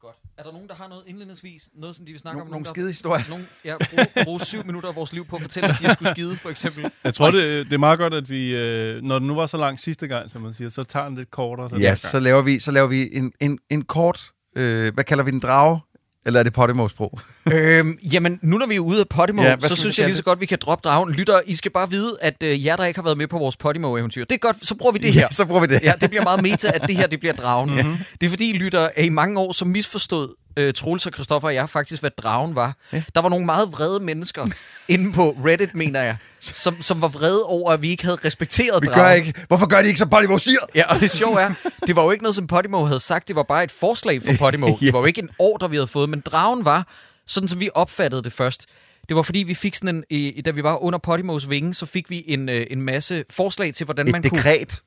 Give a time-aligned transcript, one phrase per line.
[0.00, 0.16] Godt.
[0.38, 1.68] Er der nogen, der har noget indledningsvis?
[1.74, 2.52] Noget, som de vil snakke Nogle- om?
[2.52, 3.24] nogle skide historier.
[3.28, 5.94] Nogen, ja, bruge, bruge syv minutter af vores liv på at fortælle, at de har
[5.94, 6.90] skulle skide, for eksempel.
[7.04, 9.56] Jeg tror, det, det er meget godt, at vi, øh, når det nu var så
[9.56, 11.68] langt sidste gang, som man siger, så tager den lidt kortere.
[11.68, 15.24] den Ja, så laver vi, så laver vi en, en, en kort, øh, hvad kalder
[15.24, 15.80] vi den, drage?
[16.28, 17.18] Eller er det Podimo-sprog?
[17.52, 20.22] Øhm, jamen, nu når vi er ude af Podimo, Ja, så synes jeg lige så
[20.22, 21.12] godt, vi kan droppe dragen.
[21.12, 23.56] Lytter, I skal bare vide, at øh, jer, der ikke har været med på vores
[23.56, 25.20] Podimo-eventyr, det er godt, så bruger vi det her.
[25.20, 25.80] Ja, så bruger vi det.
[25.82, 27.70] Ja, det bliver meget meta, at det her det bliver dragen.
[27.74, 27.86] Mhm.
[27.86, 28.04] Mm-hmm.
[28.20, 31.54] Det er fordi, lytter, at i mange år så misforstod øh, Troels og Christoffer og
[31.54, 32.76] jeg faktisk, hvad dragen var.
[32.92, 33.02] Ja.
[33.14, 34.46] Der var nogle meget vrede mennesker
[34.94, 38.82] inde på Reddit, mener jeg, som, som var vrede over, at vi ikke havde respekteret
[38.82, 39.02] Vi dragen.
[39.04, 39.34] gør ikke.
[39.48, 40.58] Hvorfor gør de ikke, som Podimo siger?
[40.74, 41.50] Ja, og det sjove er,
[41.86, 43.28] det var jo ikke noget, som Podimo havde sagt.
[43.28, 44.66] Det var bare et forslag fra Podimo.
[44.80, 44.86] Ja.
[44.86, 46.86] Det var jo ikke en ordre, vi havde fået, men dragen var,
[47.26, 48.66] sådan som vi opfattede det først.
[49.08, 52.10] Det var fordi, vi fik sådan en, da vi var under Podimos vinge, så fik
[52.10, 54.38] vi en, øh, en masse forslag til, hvordan man Et kunne...
[54.38, 54.82] dekret.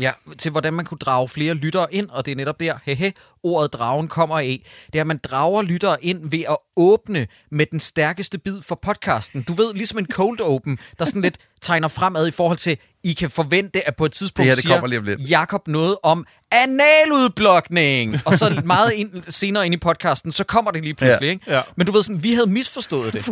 [0.00, 3.12] Ja, til hvordan man kunne drage flere lyttere ind, og det er netop der, hehe,
[3.42, 4.66] ordet dragen kommer af.
[4.86, 8.78] Det er, at man drager lyttere ind ved at åbne med den stærkeste bid for
[8.82, 9.42] podcasten.
[9.42, 13.12] Du ved, ligesom en cold open, der sådan lidt tegner fremad i forhold til, I
[13.12, 15.30] kan forvente, at på et tidspunkt Det her, det siger kommer lige om lidt.
[15.30, 18.16] Jakob noget om analudblokning.
[18.24, 21.26] Og så meget ind, senere ind i podcasten, så kommer det lige pludselig.
[21.26, 21.30] Ja.
[21.30, 21.52] Ikke?
[21.54, 21.62] Ja.
[21.76, 23.24] Men du ved, sådan, vi havde misforstået det.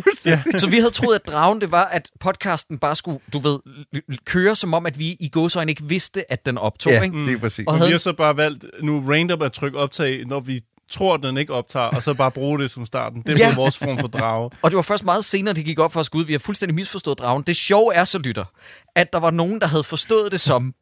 [0.60, 3.98] Så vi havde troet, at dragen det var, at podcasten bare skulle, du ved, l-
[4.12, 6.92] l- køre som om, at vi i gåsøjne ikke vidste, at den optog.
[6.92, 7.26] Ja, ikke?
[7.26, 7.66] det er præcis.
[7.66, 10.60] Og Og havde- vi har så bare valgt nu random at trykke optag, når vi
[10.90, 13.22] tror, den ikke optager, og så bare bruge det som starten.
[13.22, 13.54] Det er ja.
[13.54, 14.50] vores form for drage.
[14.62, 16.24] Og det var først meget senere, det gik op for os Gud.
[16.24, 17.42] Vi har fuldstændig misforstået dragen.
[17.42, 18.44] Det sjove er så, lytter,
[18.94, 20.74] at der var nogen, der havde forstået det som,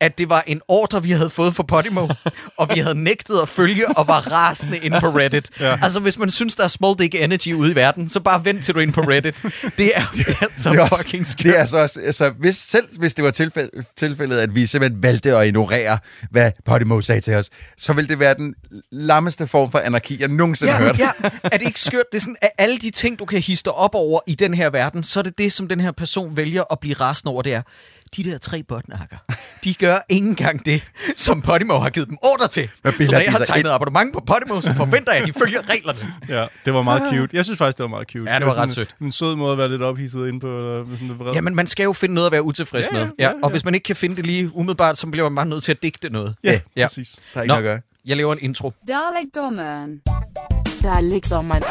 [0.00, 2.08] at det var en ordre, vi havde fået fra Podimo,
[2.58, 5.50] og vi havde nægtet at følge og var rasende inde på Reddit.
[5.60, 5.78] Ja.
[5.82, 8.64] Altså, hvis man synes, der er small dick energy ude i verden, så bare vent
[8.64, 9.42] til du er inde på Reddit.
[9.78, 11.44] Det er, det så Det også, fucking skørt.
[11.46, 15.02] det er så også, altså, hvis, selv hvis det var tilfældet, tilfældet, at vi simpelthen
[15.02, 15.98] valgte at ignorere,
[16.30, 18.54] hvad Podimo sagde til os, så ville det være den
[18.92, 20.98] lammeste form for anarki, jeg nogensinde har Ja, hørt.
[20.98, 22.04] ja, er det ikke skørt?
[22.12, 24.70] Det er sådan, at alle de ting, du kan histe op over i den her
[24.70, 27.54] verden, så er det det, som den her person vælger at blive rasende over, det
[27.54, 27.62] er,
[28.16, 29.16] de der tre botnakker,
[29.64, 32.68] de gør ikke engang det, som Podimo har givet dem ordre til.
[32.84, 33.68] Så når jeg har tegnet ind?
[33.68, 36.14] abonnement på Podimo, så forventer jeg, at de følger reglerne.
[36.28, 37.36] Ja, det var meget cute.
[37.36, 38.32] Jeg synes faktisk, det var meget cute.
[38.32, 38.94] Ja, det var sådan ret sødt.
[39.00, 40.46] En, en sød måde at være lidt ophidset inde på.
[40.58, 41.32] Eller sådan vred.
[41.34, 43.12] Jamen, man skal jo finde noget at være utilfreds Ja, ja, med.
[43.18, 43.48] Ja, ja, og ja.
[43.48, 45.82] hvis man ikke kan finde det lige umiddelbart, så bliver man bare nødt til at
[45.82, 46.34] digte noget.
[46.44, 46.86] ja, ja.
[46.86, 47.18] præcis.
[47.34, 47.80] Der er ikke Nå, noget at gøre.
[48.06, 48.72] jeg laver en intro.
[48.88, 50.00] Dalekdommeren.
[50.82, 51.62] Dalekdommeren.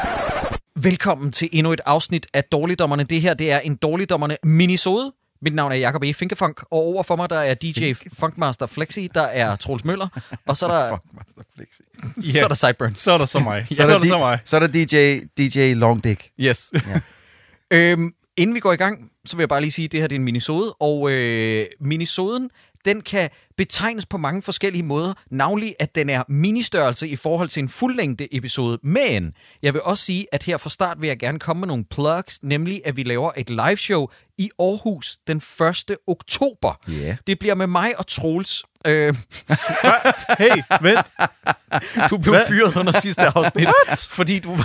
[0.83, 3.03] Velkommen til endnu et afsnit af Dårligdommerne.
[3.03, 5.11] Det her det er en Dårligdommerne minisode.
[5.41, 6.13] Mit navn er Jacob E.
[6.13, 10.07] Finkefunk, og over for mig der er DJ Funkmaster Flexi, der er Troels Møller,
[10.47, 11.81] og så er der, Fuck, Master Flexi.
[12.37, 12.99] så er der Sideburns.
[12.99, 13.65] Så er der så mig.
[13.69, 14.39] Så, så er er der, der så mig.
[14.45, 16.29] så er der DJ, DJ Long Dick.
[16.39, 16.71] Yes.
[16.73, 16.99] Ja.
[17.77, 20.07] øhm, inden vi går i gang, så vil jeg bare lige sige, at det her
[20.07, 22.49] det er en minisode, og øh, minisoden,
[22.85, 27.63] den kan betegnes på mange forskellige måder, navnlig at den er ministørrelse i forhold til
[27.63, 28.79] en fuldlængde episode.
[28.83, 31.85] Men jeg vil også sige, at her fra start vil jeg gerne komme med nogle
[31.91, 34.07] plugs, nemlig at vi laver et live show
[34.37, 35.37] i Aarhus den
[35.89, 35.97] 1.
[36.07, 36.79] oktober.
[36.87, 37.17] Ja.
[37.27, 38.63] Det bliver med mig og Troels.
[38.87, 39.13] Øh,
[40.39, 41.07] Hey, vent.
[42.09, 43.67] du blev fyret under sidste afsnit,
[44.09, 44.57] fordi du,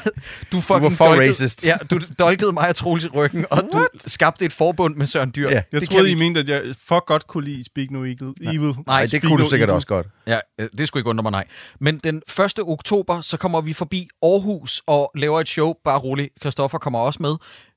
[0.52, 1.66] du fucking var for dolkede, racist.
[1.66, 5.32] Ja, du dolkede mig og Troels i ryggen, og du skabte et forbund med Søren
[5.36, 5.48] Dyr.
[5.50, 5.62] Ja.
[5.72, 6.18] Jeg det troede, I ikke.
[6.18, 8.34] mente, at jeg for godt kunne lide Speak No Evil.
[8.42, 8.74] Evil.
[8.86, 9.74] Nej, det Speak kunne du sikkert Evil.
[9.74, 10.06] også godt.
[10.26, 11.44] Ja, øh, det skulle ikke undre mig, nej.
[11.80, 12.58] Men den 1.
[12.66, 15.74] oktober, så kommer vi forbi Aarhus og laver et show.
[15.84, 17.36] Bare rolig, Christoffer kommer også med,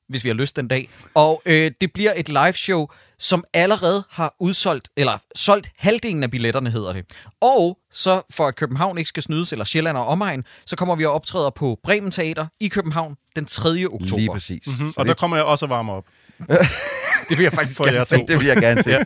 [0.10, 0.90] hvis vi har lyst den dag.
[1.14, 2.88] Og øh, det bliver et live show,
[3.20, 7.06] som allerede har udsolgt, eller solgt halvdelen af billetterne, hedder det.
[7.42, 11.06] Og så for at København ikke skal snydes, eller Sjælland og omegn, så kommer vi
[11.06, 13.70] og optræder på Bremen Teater i København den 3.
[13.92, 14.18] oktober.
[14.18, 14.68] Lige præcis.
[14.68, 16.04] Mm, Så og der det, kommer jeg også at varme op.
[17.29, 18.25] Det vil jeg faktisk For jer gerne se.
[18.28, 18.97] det vil jeg gerne se.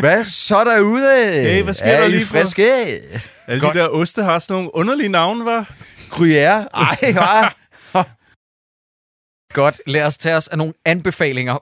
[0.00, 1.32] Hvad så derude?
[1.42, 2.72] Hey, hvad sker er der I lige for- friske?
[3.46, 3.74] Alle Godt.
[3.74, 5.70] de der oste har sådan nogle underlige navne, var.
[6.10, 6.66] Gruyère?
[6.74, 8.04] Ej, hva?
[9.54, 11.58] Godt, lad os tage os af nogle anbefalinger.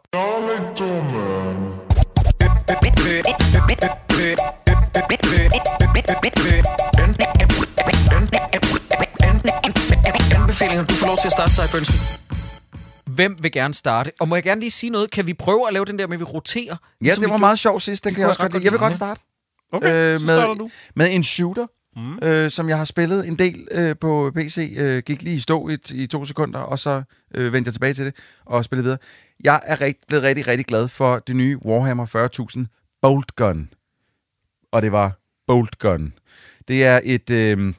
[10.37, 11.91] Anbefalinger, du får lov til at starte, Cyburns.
[13.19, 14.11] Hvem vil gerne starte?
[14.21, 15.11] Og må jeg gerne lige sige noget?
[15.11, 16.65] Kan vi prøve at lave den der med, at vi roterer?
[16.65, 18.05] Ja, Ligesom det var gjorde- meget sjovt sidst.
[18.05, 18.65] Den kan jeg også jeg godt lide.
[18.65, 19.21] Jeg vil godt godt starte.
[19.73, 20.71] Okay, Øh, så med- starter du.
[20.97, 21.67] Med en shooter,
[21.97, 22.19] mm.
[22.23, 24.75] øh, som jeg har spillet en del øh, på PC.
[24.79, 27.03] Øh, gik lige i stå i, i to sekunder, og så
[27.35, 28.15] øh, vendte jeg tilbage til det
[28.47, 28.99] og spillede videre.
[29.45, 32.07] Jeg er rigt, blevet rigtig, rigtig glad for det nye Warhammer
[32.61, 33.71] 40.000 Bolt Gun.
[34.73, 36.13] Og det var Bolt Gun.
[36.69, 37.31] Det er et...
[37.31, 37.75] Øh,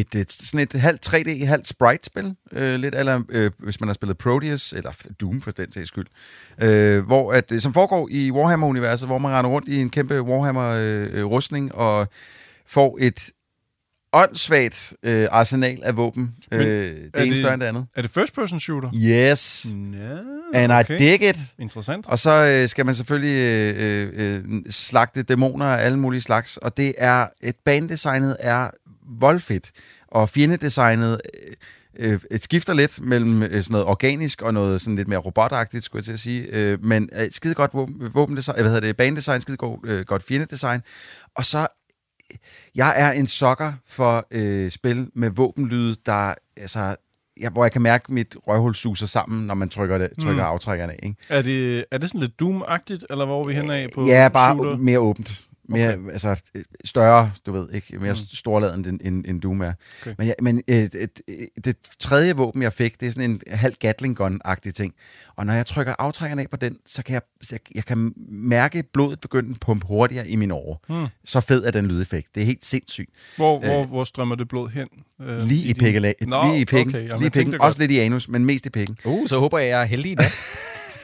[0.00, 3.94] et, et, sådan et halvt 3D, halvt sprite-spil, øh, lidt eller øh, hvis man har
[3.94, 6.06] spillet Proteus, eller Doom for den sags skyld,
[6.62, 10.22] øh, hvor at, øh, som foregår i Warhammer-universet, hvor man render rundt i en kæmpe
[10.22, 12.08] Warhammer-rustning og
[12.66, 13.30] får et
[14.12, 16.34] åndssvagt øh, arsenal af våben.
[16.50, 16.66] Men øh,
[16.96, 17.86] det er ene det- større end det andet.
[17.96, 18.90] Er det first person shooter?
[18.94, 19.66] Yes.
[20.52, 21.36] Ja, And I dig it.
[21.58, 22.06] Interessant.
[22.06, 26.56] Og så øh, skal man selvfølgelig øh, øh, øh, slagte dæmoner af alle mulige slags,
[26.56, 28.70] og det er, et banedesignet er
[29.08, 29.70] voldfedt,
[30.08, 31.20] og fjendedesignet
[31.98, 35.18] øh, øh, et skifter lidt mellem øh, sådan noget organisk og noget sådan lidt mere
[35.18, 38.80] robotagtigt, skulle jeg til at sige, øh, men øh, skide godt våben, våbendesign, hvad hedder
[38.80, 40.80] det, banedesign, skide godt, øh, godt fjendedesign,
[41.34, 41.66] og så
[42.74, 46.96] jeg er en sokker for øh, spil med våbenlyde, der altså,
[47.40, 50.42] ja, hvor jeg kan mærke, at mit røvhul suser sammen, når man trykker, det, trykker
[50.42, 50.48] mm.
[50.48, 50.98] aftrækkerne af.
[51.02, 51.16] Ikke?
[51.28, 54.28] Er det, er det sådan lidt Doom-agtigt, eller hvor er vi hen af på Ja,
[54.28, 54.76] bare shooter?
[54.76, 55.47] mere åbent.
[55.68, 56.12] Mere, okay.
[56.12, 57.98] altså, øh, større, du ved, ikke?
[57.98, 58.16] Mere mm.
[58.34, 59.72] storladen end, end, end Doom er.
[60.02, 60.14] Okay.
[60.18, 61.20] Men, ja, men øh, det,
[61.64, 64.94] det tredje våben, jeg fik, det er sådan en halv Gatling gun-agtig ting.
[65.36, 67.22] Og når jeg trykker aftrækkerne af på den, så kan jeg,
[67.52, 70.84] jeg, jeg kan mærke blodet begynde at pumpe hurtigere i mine år.
[70.88, 71.06] Hmm.
[71.24, 72.34] Så fed er den lydeffekt.
[72.34, 73.10] Det er helt sindssygt.
[73.36, 74.88] Hvor, hvor, hvor strømmer det blod hen?
[75.22, 76.94] Øh, Lige i, din- pikkelag, Nå, lige i pikken.
[76.94, 77.08] okay.
[77.08, 77.54] Jamen, lige i jeg pikken.
[77.60, 77.78] Også godt.
[77.78, 78.96] lidt i anus, men mest i pikken.
[79.04, 80.26] Uh, så håber jeg, jeg er heldig i dag.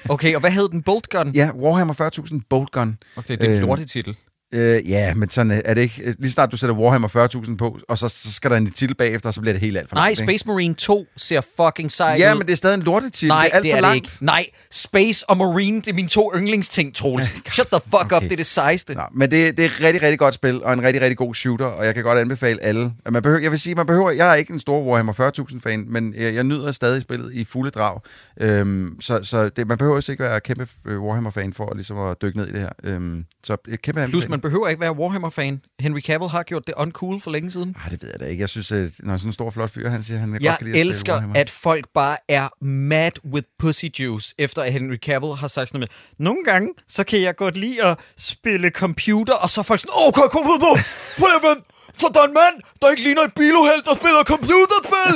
[0.09, 0.83] Okay, og hvad hed den?
[0.83, 1.31] Bolt Gun?
[1.35, 2.99] Ja, Warhammer 40.000 Bolt Gun.
[3.17, 4.17] Okay, det er en Øh, lortetitel.
[4.55, 6.15] Øh, ja, men sådan øh, er det ikke.
[6.19, 7.09] Lige snart du sætter Warhammer
[7.49, 9.79] 40.000 på, og så, så skal der en titel bagefter, og så bliver det helt
[9.79, 10.31] alt for Nej, langt, ikke?
[10.33, 12.39] Space Marine 2 ser fucking sejt Ja, ud.
[12.39, 13.29] men det er stadig en lortetitel.
[13.29, 14.05] Nej, det er alt det for er langt.
[14.05, 14.25] det ikke.
[14.25, 17.27] Nej, Space og Marine, det er mine to yndlingsting, Troels.
[17.53, 18.17] Shut the fuck Okay.
[18.17, 18.95] up, det er det sejeste.
[18.95, 21.35] Nå, men det, det er et rigtig, rigtig godt spil, og en rigtig, rigtig god
[21.35, 22.93] shooter, og jeg kan godt anbefale alle.
[23.11, 25.13] Man behøver, jeg vil sige, man behøver, jeg er ikke en stor Warhammer
[25.53, 28.01] 40.000 fan, men jeg, jeg nyder stadig spillet i fulde drag.
[28.41, 32.17] Øhm, så så det, man behøver også ikke være kæmpe øh, Warhammer-fan for ligesom at
[32.23, 32.71] dykke ned i det her.
[32.85, 35.55] Øhm, så kæmpe Plus, man behøver ikke være Warhammer-fan.
[35.81, 37.77] Henry Cavill har gjort det uncool for længe siden.
[37.85, 38.41] Ah, det ved jeg da ikke.
[38.41, 40.67] Jeg synes, at når sådan en stor, flot fyr, han siger, han Jeg godt kan
[40.67, 41.37] lide at spille elsker, Warhammer.
[41.37, 45.81] at folk bare er mad with pussy juice, efter at Henry Cavill har sagt sådan
[45.81, 49.63] noget med, nogle gange, så kan jeg godt lide at spille computer, og så er
[49.71, 50.79] folk sådan, åh, kom, kom, kom, kom,
[51.19, 51.59] prøv lige at.
[52.01, 55.15] Så der er en mand, der ikke ligner et biluheld, der spiller computerspil.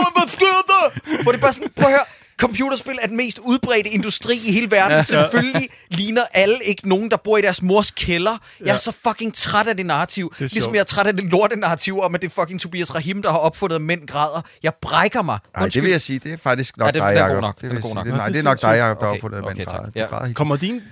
[0.00, 0.84] Åh, hvad sker der?
[1.22, 2.06] Hvor det bare sådan, prøv at høre,
[2.40, 4.96] computerspil er den mest udbredte industri i hele verden.
[4.96, 5.02] Ja.
[5.02, 8.38] Selvfølgelig ligner alle ikke nogen, der bor i deres mors kælder.
[8.60, 10.26] Jeg er så fucking træt af det narrativ.
[10.26, 10.74] er Ligesom sjovt.
[10.74, 13.30] jeg er træt af det lorte narrativ om, at det er fucking Tobias Rahim, der
[13.30, 14.42] har opfundet, at mænd græder.
[14.62, 15.38] Jeg brækker mig.
[15.56, 17.40] Nej, det vil jeg sige, det er faktisk nok Ja, det- dig, er Jacob.
[17.40, 17.60] nok.
[17.60, 17.74] Det, er.
[17.74, 19.80] Det, det det er nok dig, Jacob, der har Okay, fundet okay, okay, tak.
[19.80, 20.26] okay, Ja.
[20.26, 20.32] ja.
[20.32, 20.82] Kommer din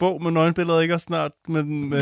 [0.00, 1.30] bog med nøgenbilleder ikke også snart?
[1.48, 1.62] Med,
[1.92, 2.00] med,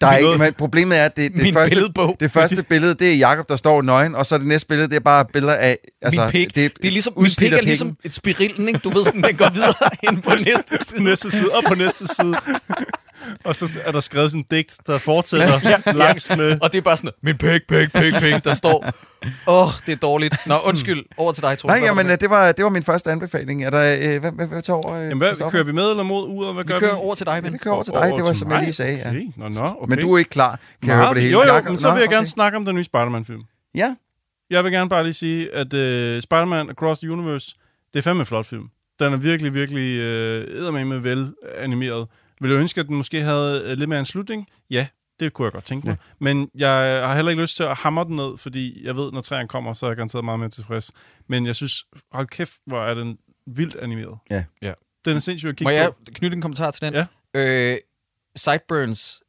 [0.00, 0.40] Der er ikke, noget?
[0.40, 2.16] men problemet er, at det, det, Min første, billedbog.
[2.20, 4.96] det første billede, det er Jakob der står nøgen, og så det næste billede, det
[4.96, 5.78] er bare billeder af...
[6.02, 8.80] Altså, min pik, det, det er ligesom, min pik er ligesom et spirillen, ikke?
[8.84, 9.72] Du ved sådan, den går videre
[10.12, 11.04] ind på næste side.
[11.04, 12.34] næste side, og på næste side.
[13.44, 16.58] Og så er der skrevet sådan en digt, der fortsætter ja, langs med...
[16.62, 18.84] Og det er bare sådan, min pik, pik, pik, pik, der står.
[19.46, 20.36] Åh, oh, det er dårligt.
[20.46, 21.04] Nå, undskyld.
[21.16, 21.80] Over til dig, Troels.
[21.80, 23.64] Nej, jamen, det øh, var, det var min første anbefaling.
[23.64, 24.94] Er der, øh, hvad, hvad, hvad tager over?
[24.94, 26.54] Øh, Jamen, hvad, kører vi med eller mod uret?
[26.54, 26.64] Hvad med?
[26.64, 27.00] gør Vi kører vi?
[27.00, 27.52] over til dig, Ja, men.
[27.52, 28.96] vi kører over til dig, det var som jeg lige sagde.
[28.96, 29.08] Ja.
[29.08, 29.26] Okay.
[29.36, 29.88] Nå, nå, okay.
[29.88, 31.32] Men du er ikke klar, kan jeg høre på det hele.
[31.32, 32.26] Jo, jo, men så vil jeg gerne okay.
[32.26, 33.40] snakke om den nye Spider-Man-film.
[33.74, 33.94] Ja,
[34.50, 37.54] Jeg vil gerne bare lige sige, at uh, Spider-Man Across the Universe,
[37.92, 38.64] det er fandme en flot film.
[39.00, 39.98] Den er virkelig, virkelig
[40.68, 42.06] uh, med vel animeret.
[42.40, 44.46] Vil jeg ønske, at den måske havde uh, lidt mere en slutning?
[44.70, 44.86] Ja,
[45.20, 45.96] det kunne jeg godt tænke mig.
[46.00, 46.14] Ja.
[46.24, 46.68] Men jeg
[47.08, 49.72] har heller ikke lyst til at hamre den ned, fordi jeg ved, når træerne kommer,
[49.72, 50.92] så er jeg garanteret meget mere tilfreds.
[51.28, 54.18] Men jeg synes, hold kæft, hvor er den vildt animeret.
[54.30, 54.44] Ja.
[54.62, 54.72] Ja.
[55.04, 56.12] Den er sindssygt at kigge Må jeg på.
[56.14, 56.94] knytte en kommentar til den?
[56.94, 57.06] Ja.
[57.34, 57.78] Øh,
[58.36, 59.20] Sideburns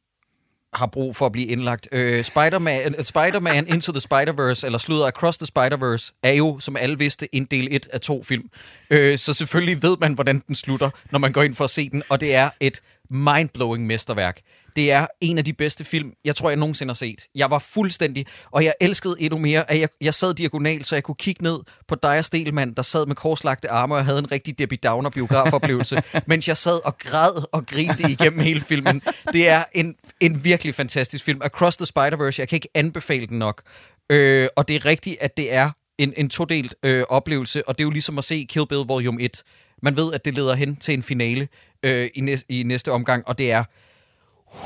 [0.72, 1.88] har brug for at blive indlagt.
[1.92, 6.76] Øh, Spider-Man, uh, Spider-Man Into the Spider-Verse, eller sludder Across the Spider-Verse, er jo, som
[6.76, 8.50] alle vidste, en del 1 af to film.
[8.90, 11.90] Øh, så selvfølgelig ved man, hvordan den slutter, når man går ind for at se
[11.90, 14.40] den, og det er et mindblowing mesterværk.
[14.76, 17.26] Det er en af de bedste film, jeg tror, jeg nogensinde har set.
[17.34, 21.02] Jeg var fuldstændig, og jeg elskede endnu mere, at jeg, jeg sad diagonalt, så jeg
[21.02, 24.32] kunne kigge ned på dig og Stelman, der sad med korslagte arme og havde en
[24.32, 29.02] rigtig Debbie Downer biografoplevelse, mens jeg sad og græd og grinte igennem hele filmen.
[29.32, 31.40] Det er en, en virkelig fantastisk film.
[31.44, 33.62] Across the Spider-Verse, jeg kan ikke anbefale den nok.
[34.10, 37.84] Øh, og det er rigtigt, at det er en, en todelt øh, oplevelse, og det
[37.84, 39.42] er jo ligesom at se Kill Bill Volume 1.
[39.82, 41.48] Man ved, at det leder hen til en finale
[41.82, 43.64] øh, i, næste, i næste omgang, og det er...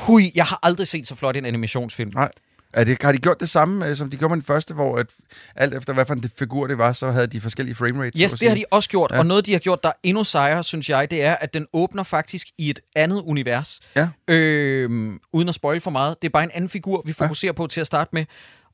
[0.05, 2.11] Hui, jeg har aldrig set så flot en animationsfilm.
[2.13, 2.29] nej.
[2.73, 4.97] Er det, har de gjort det samme, øh, som de gjorde med den første, hvor
[4.97, 5.07] at,
[5.55, 8.21] alt efter hvad for en figur det var, så havde de forskellige framerates?
[8.21, 9.15] Yes, det har de også gjort, Ja.
[9.15, 9.19] ja.
[9.19, 11.67] og noget, de har gjort, der er endnu sejere, synes jeg, det er, at den
[11.73, 13.79] åbner faktisk i et andet univers.
[13.95, 14.09] Ja.
[14.27, 16.21] Øh, uden at spoil for meget.
[16.21, 18.25] Det er bare en anden figur, vi fokuserer på til at starte med.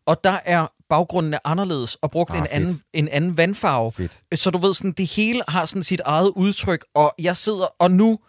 [0.06, 2.52] Og der er baggrunden er anderledes, og brugt Ah, en, fedt.
[2.54, 3.92] anden, en anden vandfarve.
[3.92, 4.20] Fedt.
[4.36, 7.92] Så du ved, sådan, det hele har sådan sit eget udtryk, og jeg sidder, og
[7.92, 8.20] nu,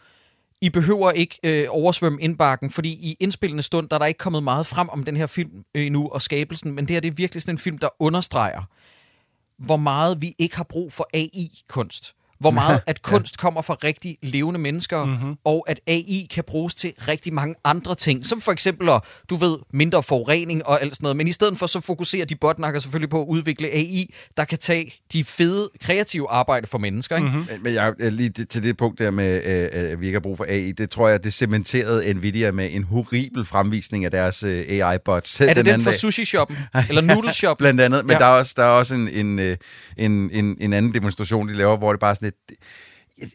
[0.62, 4.42] i behøver ikke øh, oversvømme indbakken, fordi i indspillende stund, der er der ikke kommet
[4.42, 7.14] meget frem om den her film øh, endnu, og skabelsen, men det her det er
[7.14, 8.62] virkelig sådan en film, der understreger,
[9.58, 14.16] hvor meget vi ikke har brug for AI-kunst hvor meget at kunst kommer fra rigtig
[14.22, 15.34] levende mennesker, mm-hmm.
[15.44, 18.88] og at AI kan bruges til rigtig mange andre ting, som for eksempel,
[19.30, 21.16] du ved, mindre forurening og alt sådan noget.
[21.16, 24.58] Men i stedet for, så fokuserer de botnakker selvfølgelig på at udvikle AI, der kan
[24.58, 27.16] tage de fede, kreative arbejde for mennesker.
[27.16, 27.28] Ikke?
[27.28, 27.46] Mm-hmm.
[27.62, 30.36] Men- jeg, jeg- lige til det punkt der med, øh, at vi ikke har brug
[30.36, 34.64] for AI, det tror jeg, det cementerede Nvidia med en horribel fremvisning af deres øh,
[34.68, 35.26] AI-bot.
[35.26, 36.56] Selv Er det den anden fra sushi-shoppen?
[36.88, 37.58] Eller noodle shop?
[37.58, 38.14] Blandt andet, men Ja.
[38.16, 38.18] ja.
[38.18, 39.56] der er også, der er også en, en, øh,
[39.96, 42.60] en, en, en anden demonstration, de laver, hvor det bare er sådan lidt...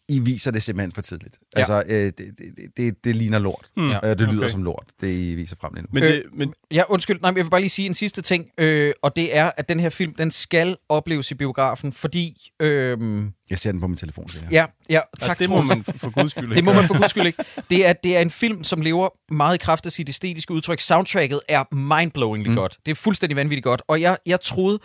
[0.08, 1.38] I viser det simpelthen for tidligt.
[1.56, 1.60] Ja.
[1.60, 3.66] Altså, øh, det, det, det, det ligner lort.
[3.78, 3.90] Mm.
[3.90, 4.00] Ja.
[4.04, 4.50] Øh, det lyder Okay.
[4.50, 5.88] som lort, det I viser frem lige nu.
[5.92, 7.20] Men, Øh, det, men Ja, undskyld.
[7.22, 9.70] Nej, men jeg vil bare lige sige en sidste ting, øh, og det er, at
[9.70, 12.52] den her film, den skal opleves i biografen, fordi...
[12.60, 14.52] Øh, Jeg ser den på min telefon, siger jeg.
[14.90, 16.82] ja, ja, tak, tak, det må man for guds skyld Det ikke må gøre.
[16.82, 17.44] man for guds skyld ikke.
[17.70, 20.80] Det er, det er en film, som lever meget i kraft af sit æstetiske udtryk.
[20.80, 22.56] Soundtracket er mindblowingly mm.
[22.56, 22.78] godt.
[22.86, 23.82] Det er fuldstændig vanvittigt godt.
[23.88, 24.80] Og jeg, jeg troede,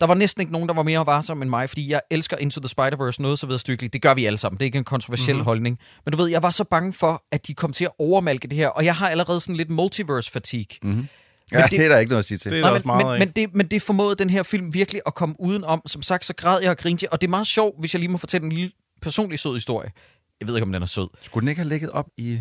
[0.00, 2.60] der var næsten ikke nogen, der var mere varsom end mig, fordi jeg elsker Into
[2.60, 3.92] the Spider-Verse noget så vedstykkeligt.
[3.92, 4.58] Det gør vi alle sammen.
[4.58, 5.44] Det er ikke en kontroversiel mm-hmm.
[5.44, 5.78] holdning.
[6.04, 8.56] Men du ved, jeg var så bange for, at de kom til at overmalke det
[8.56, 10.78] her, og jeg har allerede sådan lidt multiverse-fatigue.
[10.82, 11.06] Mm-hmm.
[11.52, 12.50] Ja, det- det, er der ikke noget at sige til.
[12.50, 13.18] Det er Nej, men, meget men, af.
[13.18, 15.82] men, det, men det formåede den her film virkelig at komme udenom.
[15.86, 18.00] Som sagt, så græd jeg og grinte jeg, og det er meget sjovt, hvis jeg
[18.00, 18.70] lige må fortælle en lille
[19.02, 19.90] personlig sød historie.
[20.40, 21.08] Jeg ved ikke, om den er sød.
[21.22, 22.40] Skulle den ikke have ligget op i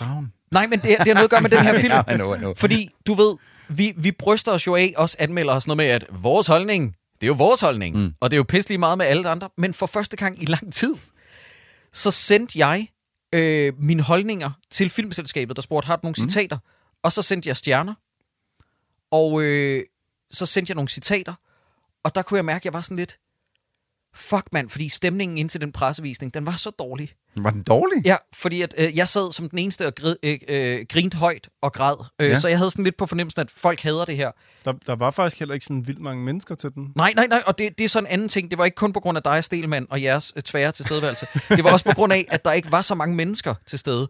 [0.00, 0.32] dragen?
[0.50, 1.92] Nej, men det, det har noget at gøre med den her film.
[1.92, 2.54] Ja, I know, I know.
[2.54, 3.36] Fordi, du ved,
[3.68, 7.26] vi, vi bryster os jo af, os anmelder os noget med, at vores holdning, det
[7.26, 8.14] er jo vores holdning, mm.
[8.20, 10.72] og det er jo pisselig meget med alle andre, men for første gang i lang
[10.72, 10.94] tid,
[11.92, 12.88] så sendte jeg
[13.34, 16.28] øh, mine holdninger til filmselskabet, der spurgte, har du nogle mm.
[16.28, 16.58] citater?
[17.02, 17.94] Og så sendte jeg stjerner,
[19.10, 19.84] og øh,
[20.30, 21.34] så sendte jeg nogle citater,
[22.04, 23.18] og der kunne jeg mærke, at jeg var sådan lidt,
[24.14, 27.12] fuck mand, fordi stemningen ind til den pressevisning, den var så dårlig.
[27.36, 28.02] Var den dårlig?
[28.06, 31.48] Ja, fordi at, øh, jeg sad som den eneste og grid, øh, øh, grinte højt
[31.62, 32.04] og græd.
[32.20, 32.38] Øh, Ja.
[32.40, 34.30] Så jeg havde sådan lidt på fornemmelsen, at folk hader det her.
[34.64, 36.92] Der, der var faktisk heller ikke sådan vildt mange mennesker til den.
[36.96, 38.50] Nej, nej, nej, og det, det er sådan en anden ting.
[38.50, 41.26] Det var ikke kun på grund af dig, Stelman, og jeres øh, tvære tilstedeværelse.
[41.48, 44.08] det var også på grund af, at der ikke var så mange mennesker til stede.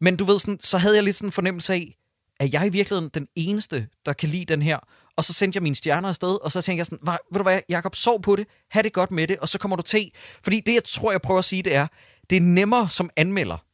[0.00, 1.94] Men du ved, sådan, så havde jeg lidt sådan en fornemmelse af,
[2.40, 4.78] at jeg i virkeligheden den eneste, der kan lide den her.
[5.18, 7.42] Og så sendte jeg mine stjerner afsted, og så tænkte jeg sådan, "Hva- ved du
[7.42, 10.10] hvad, Jacob, sov på det, have det godt med det, og så kommer du til.
[10.42, 11.86] Fordi det, jeg tror, jeg prøver at sige, det er,
[12.30, 13.64] det er nemmere som anmelder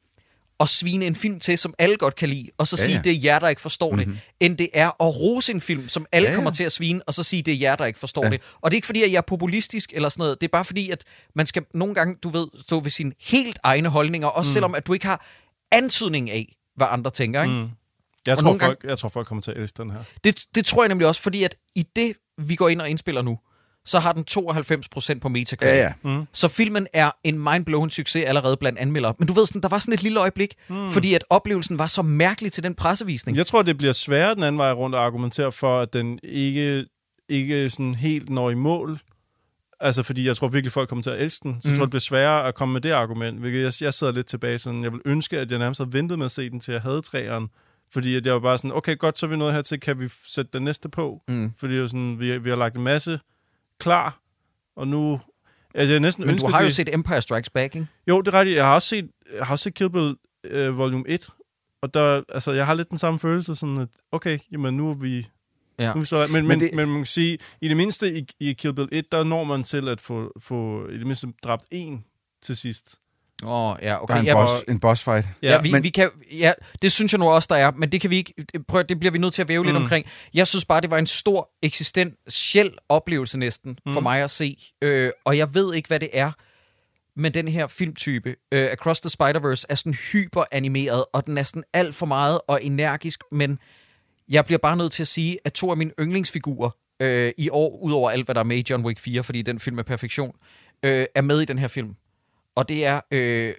[0.61, 3.03] at svine en film til, som alle godt kan lide, og så Ja, sige, ja.
[3.03, 4.13] det er jer, der ikke forstår mm-hmm.
[4.13, 6.35] det, end det er at rose en film, som alle Ja, ja.
[6.37, 8.31] kommer til at svine, og så sige, det er jer, der ikke forstår ja.
[8.31, 8.41] det.
[8.61, 10.65] Og det er ikke fordi, at jeg er populistisk eller sådan noget, det er bare
[10.65, 14.49] fordi, at man skal nogle gange, du ved, stå ved sine helt egne holdninger, også
[14.49, 14.53] mm.
[14.53, 15.27] selvom at du ikke har
[15.73, 17.43] antydning af, hvad andre tænker.
[17.43, 17.55] Ikke?
[17.55, 17.69] Mm.
[18.27, 19.99] Jeg tror, folk, jeg tror, folk kommer til at elske den her.
[20.25, 23.23] Det, det tror jeg nemlig også, fordi at i det, vi går ind og indspiller
[23.23, 23.39] nu,
[23.87, 25.61] så har den 92% på Metacritic.
[25.61, 25.93] Ja, ja.
[26.03, 26.27] Mm.
[26.33, 29.15] Så filmen er en mindblowing succes allerede blandt anmeldere.
[29.19, 30.91] Men du ved, sådan, der var sådan et lille øjeblik, mm.
[30.91, 33.37] fordi at oplevelsen var så mærkelig til den pressevisning.
[33.37, 36.87] Jeg tror, det bliver sværere den anden vej rundt at argumentere for, at den ikke,
[37.29, 38.99] ikke sådan helt når i mål.
[39.81, 41.57] Altså, fordi jeg tror virkelig, folk kommer til at elske den.
[41.61, 43.41] Så jeg tror, det bliver sværere at komme med det argument.
[43.41, 46.19] Hvilket jeg, jeg sidder lidt tilbage sådan, jeg vil ønske, at jeg nærmest havde ventet
[46.19, 47.49] med at se den, til jeg havde træeren.
[47.95, 50.09] Fordi at jeg var bare sådan, okay, godt, så er vi nået hertil, kan vi
[50.29, 51.23] sætte den næste på?
[51.29, 51.53] Mm.
[51.57, 53.21] Fordi det er sådan, vi, vi har lagt en masse
[53.81, 54.21] klar,
[54.77, 55.21] og nu...
[55.75, 57.87] Altså, jeg næsten Men du har jo vi- set Empire Strikes Back, ikke?
[58.09, 58.57] Jo, det er rigtigt.
[58.57, 61.29] Jeg har også set, jeg har også set Kill Bill øh, volume 1,
[61.83, 64.95] og der, altså, jeg har lidt den samme følelse, sådan at, okay, jamen nu er
[64.95, 65.27] vi...
[65.79, 65.87] Ja.
[65.93, 67.77] Nu er vi så, men, men, Men men, det- men, man kan sige, i det
[67.77, 71.07] mindste i, i Kill Bill 1, der når man til at få, få i det
[71.07, 72.05] mindste dræbt en
[72.43, 72.99] til sidst.
[73.47, 74.19] Åh, oh, ja, Der er okay.
[74.19, 75.29] en, Ja, boss, en boss fight.
[75.43, 77.93] Ja, ja, vi, men- vi kan, ja, det synes jeg nu også, der er, men
[77.93, 78.35] det kan vi ikke,
[78.69, 79.67] prøv, det bliver vi nødt til at væve mm.
[79.67, 80.07] lidt omkring.
[80.35, 83.93] Jeg synes bare, det var en stor eksistentiel oplevelse næsten mm.
[83.93, 86.33] for mig at se, øh, og jeg ved ikke, hvad det er,
[87.17, 91.63] men den her filmtype, øh, Across the Spider-Verse, er sådan hyperanimeret, og den er sådan
[91.73, 93.59] alt for meget og energisk, men
[94.29, 96.71] jeg bliver bare nødt til at sige, at to af mine yndlingsfigurer
[97.01, 99.61] øh, i år, udover alt, hvad der er med i John Wick 4, fordi den
[99.61, 100.35] film er perfektion,
[100.83, 101.95] øh, er med i den her film.
[102.57, 103.01] Og det er...
[103.11, 103.53] Øh,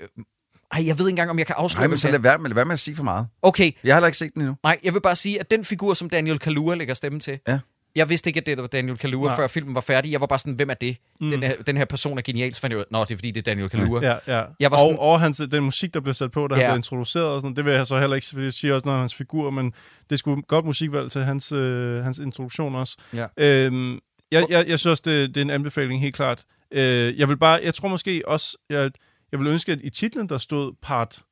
[0.72, 2.38] ej, jeg ved ikke engang, om jeg kan afsløre, Nej, men så det lad være,
[2.38, 3.28] med, lad være med at sige for meget.
[3.42, 4.56] Okay, Jeg har heller ikke set den endnu.
[4.64, 7.60] nej, jeg vil bare sige, at den figur, som Daniel Kaluuya lægger stemme til, Ja.
[7.96, 9.36] jeg vidste ikke, at det var Daniel Kaluuya, Nej.
[9.36, 10.12] før filmen var færdig.
[10.12, 10.98] Jeg var bare sådan, hvem er det?
[11.22, 11.30] Mm.
[11.30, 12.54] Den, her, den her person er genial.
[12.54, 14.08] Så fandt jeg ud nå, det er fordi, det er Daniel Kaluuya.
[14.28, 14.44] Ja, ja.
[14.60, 16.62] Jeg var og, sådan- og hans, den musik, der bliver sat på, der Ja.
[16.62, 19.02] bliver introduceret og sådan, det vil jeg så heller ikke, fordi siger også noget om
[19.02, 19.74] hans figur, men
[20.10, 22.98] det skulle godt musikvalg til hans, øh, hans introduktion også.
[23.14, 23.26] Ja.
[23.38, 24.00] Øhm,
[24.32, 26.44] jeg, jeg, jeg synes også, det, det er en anbefaling, helt klart.
[26.76, 28.92] Øh, jeg vil bare, jeg tror måske også, jeg,
[29.32, 31.24] jeg vil ønske, at i titlen, der stod part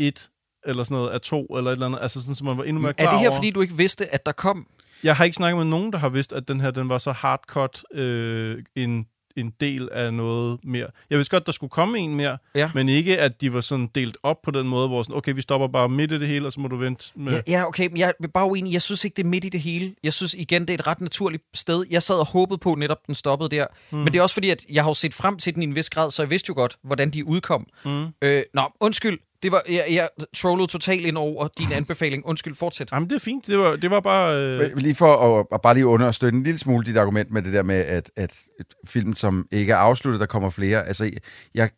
[0.00, 0.30] 1,
[0.66, 2.82] eller sådan noget, af 2, eller et eller andet, altså sådan, så man var endnu
[2.82, 3.36] mere klar Er det her, over.
[3.38, 4.66] fordi du ikke vidste, at der kom...
[5.02, 7.12] Jeg har ikke snakket med nogen, der har vidst, at den her, den var så
[7.12, 10.86] hardcut øh, en, en del af noget mere.
[11.10, 12.70] Jeg vidste godt, der skulle komme en mere, Ja.
[12.74, 15.40] men ikke, at de var sådan delt op på den måde, hvor sådan, okay, vi
[15.42, 17.32] stopper bare midt i det hele, og så må du vente med...
[17.32, 18.72] Ja, ja, okay, men jeg er bare uenig.
[18.72, 19.94] Jeg synes ikke, det er midt i det hele.
[20.04, 21.84] Jeg synes igen, det er et ret naturligt sted.
[21.90, 23.66] Jeg sad og håbede på, netop den stoppede der.
[23.92, 23.98] Mm.
[23.98, 25.74] Men det er også fordi, at jeg har jo set frem til den i en
[25.74, 27.66] vis grad, så jeg vidste jo godt, hvordan de udkom.
[27.84, 28.06] Mm.
[28.22, 29.18] Øh, nå, undskyld.
[29.42, 32.26] Det var, jeg, jeg trollede totalt ind over din anbefaling.
[32.26, 32.88] Undskyld, fortsæt.
[32.92, 33.46] Jamen, det er fint.
[33.46, 34.36] Det var, det var bare...
[34.36, 37.42] Øh, Men Lige for at, at bare lige understøtte en lille smule dit argument med
[37.42, 40.86] det der med, at, at et film, som ikke er afsluttet, der kommer flere.
[40.86, 41.10] Altså,
[41.54, 41.70] jeg,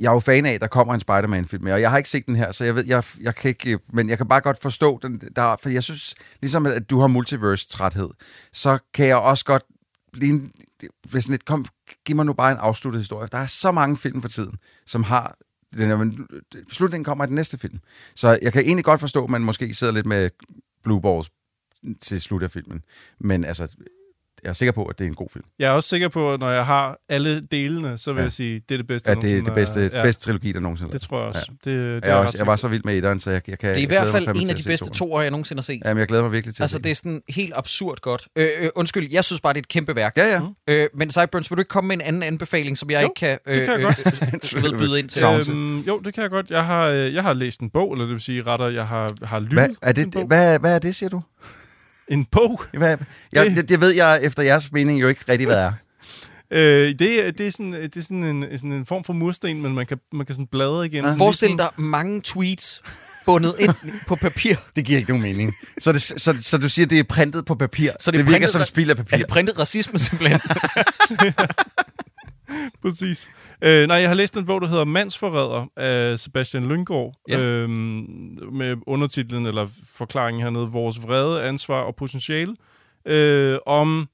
[0.00, 2.26] jeg er jo fan af, at der kommer en Spider-Man-film og jeg har ikke set
[2.26, 4.98] den her, så jeg ved, jeg, jeg kan ikke, men jeg kan bare godt forstå
[5.02, 8.10] den, der, for jeg synes, ligesom at du har multiverse-træthed,
[8.52, 9.62] så kan jeg også godt
[10.12, 10.52] blive en,
[11.10, 11.64] hvis sådan lidt, kom,
[12.06, 13.28] giv mig nu bare en afsluttet historie.
[13.32, 14.54] Der er så mange film for tiden,
[14.86, 15.36] som har
[15.72, 16.26] den, men
[16.72, 17.78] slutningen kommer i den næste film.
[18.14, 20.30] Så jeg kan egentlig godt forstå, at man måske sidder lidt med
[20.82, 21.30] blue balls
[22.00, 22.82] til slut af filmen.
[23.20, 23.76] Men altså,
[24.44, 25.44] jeg er sikker på, at det er en god film.
[25.58, 28.24] jeg er også sikker på, at når jeg har alle delene, så vil Ja.
[28.24, 29.10] jeg sige, det er det bedste.
[29.10, 30.02] At det er det bedste, er- ja.
[30.02, 31.40] bedste trilogi, der nogensinde er Det tror jeg også.
[31.66, 31.70] Ja.
[31.70, 33.58] Det, det er jeg, er også, jeg var så vild med etteren, så jeg, jeg
[33.58, 35.62] kan Det er i hvert fald en af at de bedste toer, jeg nogensinde har
[35.64, 35.82] set.
[35.84, 38.28] Jamen, jeg glæder mig virkelig til Altså, at det er sådan helt absurd godt.
[38.36, 40.12] Øh, øh, undskyld, jeg synes bare, det er et kæmpe værk.
[40.16, 40.40] Ja, ja.
[40.74, 43.14] Øh, men Sideburns, vil du ikke komme med en anden anbefaling, som jeg Jo, ikke
[43.14, 44.54] kan, øh, det kan jeg godt.
[44.56, 45.24] øh, ved byde ind til?
[45.50, 46.50] Øhm, jo, det kan jeg godt.
[46.50, 49.12] Jeg har, øh, jeg har læst en bog, eller det vil sige retter, jeg har,
[49.26, 51.22] har lyttet Hvad er, det, hvad, hvad er det, siger du?
[52.10, 52.62] En bog?
[52.72, 52.96] Hvad,
[53.32, 55.72] jeg, Det- det, det ved jeg efter jeres mening jo ikke rigtig, hvad er.
[56.52, 59.62] Øh, det, er- det, er sådan, det er sådan en, sådan en form for mursten,
[59.62, 61.04] men man kan, man kan sådan bladre igen.
[61.04, 61.18] Ah.
[61.18, 62.82] Forestil dig mange tweets
[63.26, 63.74] bundet ind
[64.06, 64.54] på papir.
[64.76, 65.54] Det giver ikke nogen mening.
[65.80, 67.90] Så, det, så, så du siger, det er printet på papir.
[68.00, 69.16] Så det er det virker printet- som spild af Er papir.
[69.16, 70.40] det printet racisme simpelthen?
[72.82, 73.30] Præcis.
[73.62, 77.40] Øh, nej, jeg har læst en bog, der hedder Mandsforræder af Sebastian Lyngård, Ja.
[77.40, 82.56] øhm, med undertitlen, eller forklaringen hernede, Vores vrede, ansvar og potentiale,
[83.06, 84.08] øh, om,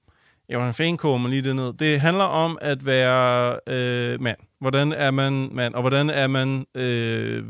[0.48, 1.72] ja, hvordan fanden kommer man lige det ned?
[1.72, 4.36] Det handler om at være øh, mand.
[4.60, 7.44] Hvordan er man mand, og hvordan er man øh,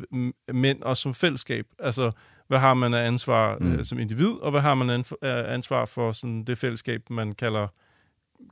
[0.53, 1.67] mænd også som fællesskab?
[1.79, 2.11] Altså,
[2.49, 3.73] hvad har man af ansvar mm.
[3.73, 7.67] øh, som individ, og hvad har man af ansvar for sådan det fællesskab, man kalder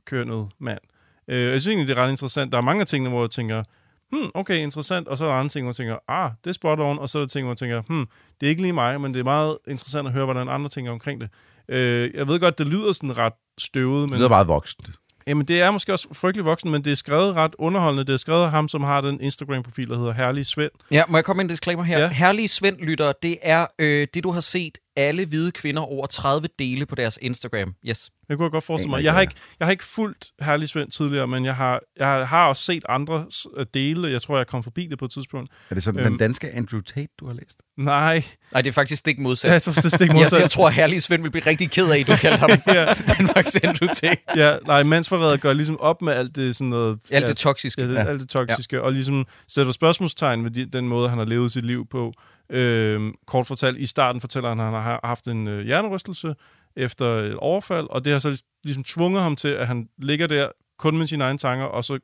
[0.05, 0.79] kønnet mand?
[1.27, 2.51] Øh, jeg synes egentlig, det er ret interessant.
[2.51, 3.63] Der er mange af tingene, hvor jeg tænker,
[4.11, 6.53] hmm, okay, interessant, og så er der andre ting, hvor jeg tænker, ah, det er
[6.53, 8.05] spot on, og så er der ting, hvor jeg tænker, hmm,
[8.39, 10.91] det er ikke lige mig, men det er meget interessant at høre, hvordan andre tænker
[10.91, 11.29] omkring det.
[11.69, 14.89] Øh, jeg ved godt, det lyder sådan ret støvet, Det men lyder meget voksent.
[15.27, 18.03] jamen, det er måske også frygtelig voksen, men det er skrevet ret underholdende.
[18.05, 20.71] Det er skrevet af ham, som har den Instagram-profil, der hedder Herlig Svend.
[20.91, 21.99] ja, må jeg komme med en disclaimer her?
[21.99, 22.09] Ja.
[22.09, 26.47] Herlige Svend, lytter, det er øh, det, du har set alle hvide kvinder over 30
[26.59, 27.73] dele på deres Instagram.
[27.87, 28.09] Yes.
[28.29, 29.03] Jeg kunne godt forestille mig.
[29.03, 32.47] Jeg har ikke, jeg har ikke fulgt Herlig Svend tidligere, men jeg har, jeg har
[32.47, 33.25] også set andre
[33.73, 34.11] dele.
[34.11, 35.51] Jeg tror, jeg kom forbi det på et tidspunkt.
[35.69, 36.09] Er det sådan Øhm.
[36.09, 37.61] den danske Andrew Tate, du har læst?
[37.77, 39.47] Nej, Nej, det er faktisk stik modsat.
[39.49, 40.39] ja, jeg tror, det er stik jeg, modsat.
[40.41, 42.85] jeg tror, herlige Svend vil blive rigtig ked af, at du kalder ham Ja.
[43.17, 44.21] Danmarks Andrew Tate.
[44.35, 46.99] ja, nej, mandsforræder gør ligesom op med alt det sådan noget...
[47.11, 47.81] Alt ja, det toksiske.
[47.81, 48.03] Ja, det, Ja.
[48.05, 48.81] alt det toksiske, ja.
[48.81, 52.13] og ligesom sætter spørgsmålstegn ved de, den måde, han har levet sit liv på.
[52.49, 56.35] Øhm, kort fortalt, i starten fortæller han, at han har haft en øh, hjernerystelse
[56.75, 60.27] efter et overfald, og det har så lig- ligesom tvunget ham til, at han ligger
[60.27, 61.99] der kun med sine egne tanker, og så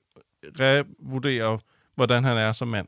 [0.59, 1.57] revurderer,
[1.95, 2.87] hvordan han er som mand.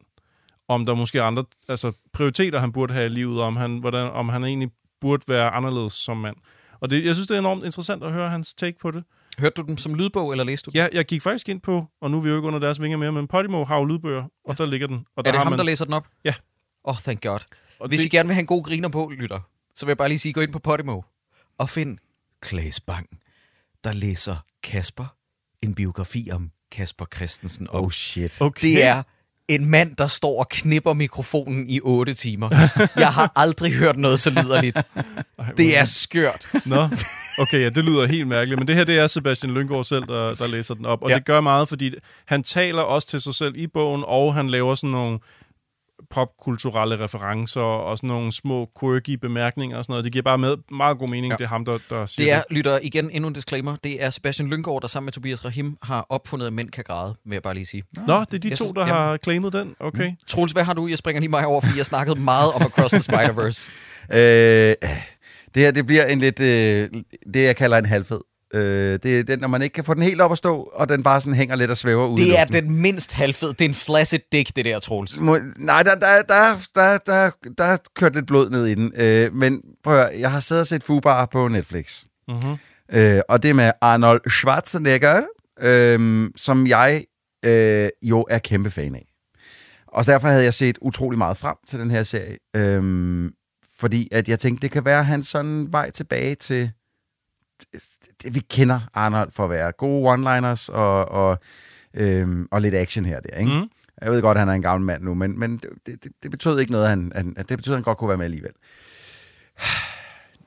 [0.67, 4.11] Om der måske er andre altså, prioriteter, han burde have i livet, om han, hvordan,
[4.11, 4.69] om han egentlig
[5.01, 6.35] burde være anderledes som mand.
[6.79, 9.03] Og det, jeg synes, det er enormt interessant at høre hans take på det.
[9.39, 10.77] Hørte du den som lydbog, eller læste du den?
[10.77, 12.97] Ja, jeg gik faktisk ind på, og nu er vi jo ikke under deres vinger
[12.97, 15.05] mere, men Podimo har jo lydbøger, og der ligger den.
[15.15, 16.07] Og der Er det ham, man, der læser den op?
[16.25, 16.33] Ja.
[16.83, 17.39] Oh, thank God.
[17.79, 19.39] og Hvis det, I gerne vil have en god griner på, lytter,
[19.75, 21.01] så vil jeg bare lige sige, gå ind på Podimo
[21.57, 21.97] og find
[22.41, 23.07] Klaas Bang,
[23.83, 25.15] der læser Kasper,
[25.63, 27.67] en biografi om Kasper Christensen.
[27.69, 28.41] Oh shit.
[28.41, 28.67] okay.
[28.67, 29.03] det er
[29.47, 32.49] en mand, der står og knipper mikrofonen i 8 timer.
[32.95, 34.77] Jeg har aldrig hørt noget så liderligt.
[35.57, 36.47] Det er skørt.
[36.65, 36.89] Nå,
[37.39, 38.59] okay, ja, det lyder helt mærkeligt.
[38.59, 41.01] Men det her, det er Sebastian Lyngård selv, der, der læser den op.
[41.01, 41.15] Og ja.
[41.15, 41.93] det gør meget, fordi
[42.25, 45.19] han taler også til sig selv i bogen, og han laver sådan nogle
[46.13, 50.03] popkulturelle referencer og sådan nogle små quirky bemærkninger og sådan noget.
[50.03, 51.37] Det giver bare med, meget god mening, Ja.
[51.37, 54.09] det er ham, der, der siger Det er, lytter igen endnu en disclaimer, det er
[54.09, 57.41] Sebastian Lyngård, der sammen med Tobias Rahim har opfundet, at mænd kan græde, vil jeg
[57.43, 57.83] bare lige sige.
[58.07, 58.93] Nå, det er de Yes, to, der jamen.
[58.93, 59.75] har claimet den.
[59.79, 60.11] Okay.
[60.27, 60.87] Troels, hvad har du?
[60.87, 63.69] Jeg springer lige mig over, fordi jeg snakkede meget om Across the Spider-Verse.
[64.13, 64.19] Øh,
[65.55, 66.89] det her, det bliver en lidt, øh,
[67.33, 68.19] det jeg kalder en halvfed.
[68.53, 70.89] Øh, det er den, når man ikke kan få den helt op at stå, og
[70.89, 73.47] den bare sådan hænger lidt og svæver ud Det er den mindst halvfed.
[73.47, 75.19] Det er en flaccid dick, det der, Troels.
[75.19, 78.91] Må, nej, der, der, der, der, der, der er kørt lidt blod ned i den.
[78.95, 82.03] Øh, men prøv at høre, jeg har siddet og set Fubar på Netflix.
[82.27, 82.55] Mm-hmm.
[82.91, 85.21] Øh, og det er med Arnold Schwarzenegger,
[85.59, 87.03] øh, som jeg
[87.45, 89.07] øh, jo er kæmpe fan af.
[89.87, 92.37] Og derfor havde jeg set utrolig meget frem til den her serie.
[92.55, 93.31] Øh,
[93.79, 96.71] fordi at jeg tænkte, det kan være hans sådan vej tilbage til
[98.31, 101.39] vi kender Arnold for at være gode one-liners og, og,
[101.93, 103.51] øhm, og lidt action her og der, ikke?
[103.51, 103.69] Mm.
[104.01, 106.31] Jeg ved godt, at han er en gammel mand nu, men, men det, det, det
[106.31, 108.51] betød ikke noget, han, han, det betød, at han godt kunne være med alligevel.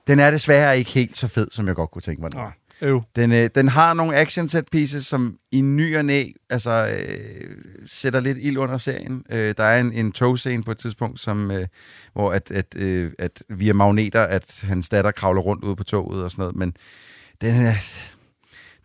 [0.07, 2.33] Den er desværre ikke helt så fed, som jeg godt kunne tænke mig.
[2.33, 2.57] den var.
[2.83, 3.03] Øv.
[3.17, 7.57] Den, øh, den har nogle action set pieces, som i ny og næ altså, øh,
[7.87, 9.25] sætter lidt ild under serien.
[9.31, 11.67] Øh, der er en, en togscene på et tidspunkt, som, øh,
[12.13, 16.25] hvor at, at, øh, at via magneter, at hans datter kravler rundt ude på toget
[16.25, 16.57] og sådan noget.
[16.57, 16.77] Men
[17.41, 17.75] den, øh,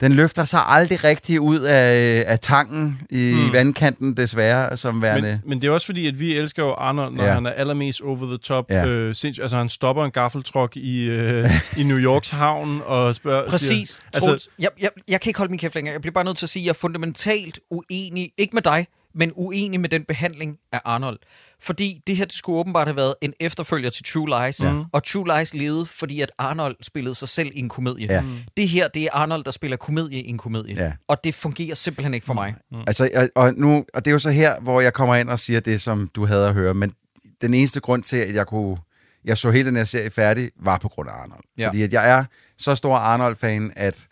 [0.01, 3.53] den løfter sig aldrig rigtig ud af, af tangen i mm.
[3.53, 5.29] vandkanten, desværre, som værende...
[5.29, 7.33] Men, men det er også fordi, at vi elsker jo Arnold, når ja.
[7.33, 8.65] Han er allermest over the top.
[8.69, 8.85] Ja.
[8.85, 9.43] Øh, sindssygt.
[9.43, 13.49] altså, han stopper en gaffeltruck i, øh, i New Yorks havn og spørger...
[13.49, 13.89] Præcis.
[13.89, 15.93] Siger, altså, jeg, jeg, jeg kan ikke holde min kæft længere.
[15.93, 18.87] Jeg bliver bare nødt til at sige, at jeg er fundamentalt uenig, ikke med dig,
[19.13, 21.19] men uenig med den behandling af Arnold.
[21.63, 24.59] Fordi det her det skulle åbenbart have været en efterfølger til True Lies.
[24.59, 24.83] Ja.
[24.93, 28.07] Og True Lies levede, fordi at Arnold spillede sig selv i en komedie.
[28.09, 28.23] Ja.
[28.57, 30.75] Det her, det er Arnold, der spiller komedie i en komedie.
[30.83, 30.91] Ja.
[31.07, 32.55] Og det fungerer simpelthen ikke for mig.
[32.87, 35.39] Altså, og, og, nu, og det er jo så her, hvor jeg kommer ind og
[35.39, 36.73] siger det, som du havde at høre.
[36.73, 36.93] Men
[37.41, 38.77] den eneste grund til, at jeg kunne
[39.25, 41.43] jeg så hele den her serie færdig, var på grund af Arnold.
[41.57, 41.67] Ja.
[41.67, 42.25] Fordi at jeg er
[42.57, 44.07] så stor Arnold-fan, at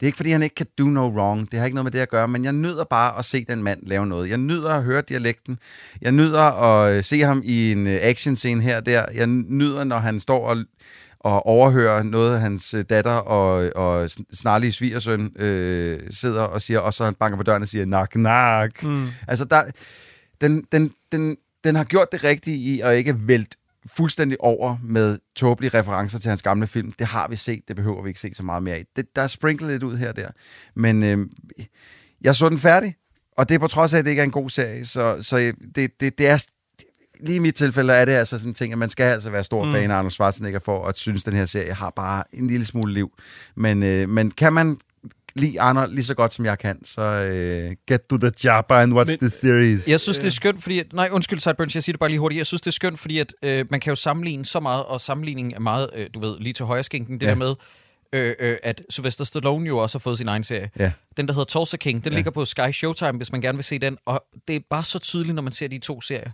[0.00, 1.52] det er ikke, fordi han ikke kan do no wrong.
[1.52, 3.62] Det har ikke noget med det at gøre, men jeg nyder bare at se den
[3.62, 4.30] mand lave noget.
[4.30, 5.58] Jeg nyder at høre dialekten.
[6.00, 9.04] Jeg nyder at øh, se ham i en øh, actionscene her og der.
[9.14, 10.56] Jeg nyder, når han står og,
[11.20, 16.78] og overhører noget af hans øh, datter og, og snarlige svigersøn øh, sidder og siger,
[16.78, 18.82] og så han banker på døren og siger, nak, nak.
[18.82, 19.08] Mm.
[19.28, 19.62] Altså, der,
[20.40, 25.18] den, den, den, den har gjort det rigtige i at ikke vælte fuldstændig over med
[25.36, 26.92] tåbelige referencer til hans gamle film.
[26.92, 28.84] Det har vi set, det behøver vi ikke se så meget mere af.
[28.96, 30.28] Det, der er sprinklet lidt ud her og der.
[30.74, 31.26] Men øh,
[32.20, 32.94] jeg så den færdig,
[33.36, 34.86] og det er på trods af, at det ikke er en god serie.
[34.86, 36.44] Så, så det, det, det er
[37.20, 39.44] lige i mit tilfælde er det altså sådan en ting, at man skal altså være
[39.44, 39.72] stor mm.
[39.72, 42.66] fan af Arnold Schwarzenegger for at synes, at den her serie har bare en lille
[42.66, 43.10] smule liv.
[43.56, 44.78] Men, øh, men kan man
[45.36, 48.94] lide Arnold lige så godt, som jeg kan, så øh, get to the job and
[48.94, 49.88] watch Men- the series.
[49.88, 50.78] Jeg synes, det er skønt, fordi...
[50.78, 52.38] At, nej, undskyld, Sideburns, jeg siger det bare lige hurtigt.
[52.38, 55.00] Jeg synes, det er skønt, fordi at, øh, man kan jo sammenligne så meget, og
[55.00, 57.30] sammenligningen er meget, øh, du ved, lige til højre skænken, det Ja.
[57.30, 57.54] der med,
[58.12, 60.70] øh, øh, at Sylvester Stallone jo også har fået sin egen serie.
[60.78, 60.92] Ja.
[61.16, 62.16] Den, der hedder Tulsa King, den Ja.
[62.18, 63.98] ligger på Sky Showtime, hvis man gerne vil se den.
[64.06, 66.30] Og det er bare så tydeligt, når man ser de to serier,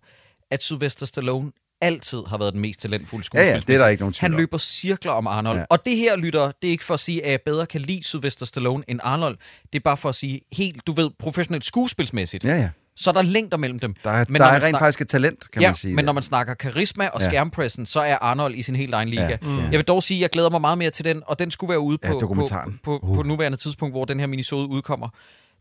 [0.51, 3.67] at Sylvester Stallone altid har været den mest talentfulde Ja, ja, skuespiller.
[3.67, 5.57] det er der ikke nogen tvivl Han løber cirkler om Arnold.
[5.57, 5.61] Ja.
[5.61, 5.67] Ja.
[5.71, 8.05] Og det her, lytter, det er ikke for at sige, at jeg bedre kan lide
[8.05, 9.39] Sylvester Stallone end Arnold.
[9.73, 12.45] Det er bare for at sige, helt, du ved, professionelt skuespilsmæssigt.
[12.45, 12.71] Ja, ja.
[12.99, 13.95] Så er der længder mellem dem.
[14.05, 15.95] Der er, Men der er rent snak- faktisk et talent, kan ja, man sige.
[15.95, 17.25] men når man snakker karisma og Ja.
[17.25, 17.31] ja.
[17.31, 19.23] skærmpressen, så er Arnold i sin helt egen liga.
[19.23, 19.37] Ja, Ja.
[19.43, 19.59] mm.
[19.61, 21.69] Jeg vil dog sige, at jeg glæder mig meget mere til den, og den skulle
[21.71, 22.81] være ude Ja, på, på, dokumentaren.
[22.85, 25.09] på, på, på nuværende tidspunkt, hvor den her minisode udkommer.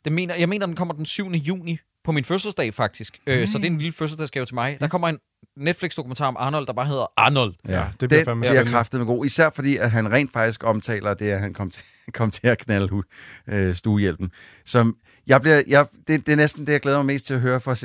[0.06, 1.32] Det mener, jeg mener, den kommer den 7.
[1.32, 3.19] juni på min fødselsdag faktisk.
[3.28, 4.78] Øh, så det er en lille fødselsdagsgave til mig.
[4.80, 5.17] Der kommer en
[5.58, 7.53] Netflix-dokumentar om Arnold, der bare hedder Arnold.
[7.67, 8.71] Ja, det bliver det bliver spændende.
[8.71, 9.25] kraftet med god.
[9.25, 12.58] Især fordi, at han rent faktisk omtaler det, at han kom til, kom til at
[12.58, 13.03] knalde
[13.47, 14.31] øh, stuehjælpen.
[14.65, 14.95] Som
[15.27, 17.60] jeg bliver, jeg, det, det er næsten det, jeg glæder mig mest til at høre
[17.60, 17.75] for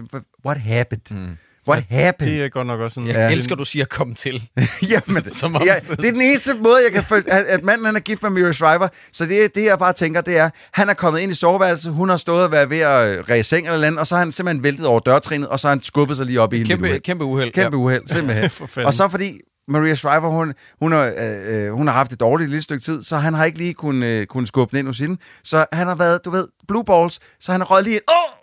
[0.47, 1.17] what happened?
[1.29, 1.37] Mm.
[1.69, 2.31] What happened?
[2.33, 3.07] Det er godt nok også sådan...
[3.09, 3.21] Jeg Ja.
[3.25, 3.31] ja.
[3.31, 4.43] elsker, du siger, kom til.
[4.93, 7.87] Jamen, Som om- ja, det er den eneste måde, jeg kan få, at, at manden
[7.87, 8.89] han er gift med Mira Shriver.
[9.13, 12.09] Så det, det, jeg bare tænker, det er, han er kommet ind i soveværelset, hun
[12.09, 14.33] har stået og været ved at øh, ræge seng eller andet, og så har han
[14.33, 16.69] simpelthen væltet over dørtrinet, og så har han skubbet sig lige op i hende.
[16.71, 17.53] Kæmpe, kæmpe uheld.
[17.53, 18.51] Kæmpe uheld, simpelthen.
[18.87, 22.51] Og så fordi Maria Shriver, hun, hun, har, øh, øh, hun har haft et dårligt
[22.51, 24.99] lille stykke tid, så han har ikke lige kunnet, øh, kunnet skubbe den ind hos
[24.99, 25.17] hende.
[25.45, 28.03] Så han har været, du ved, blue balls, så han har røget lige ind.
[28.11, 28.15] Åh!
[28.15, 28.40] Oh,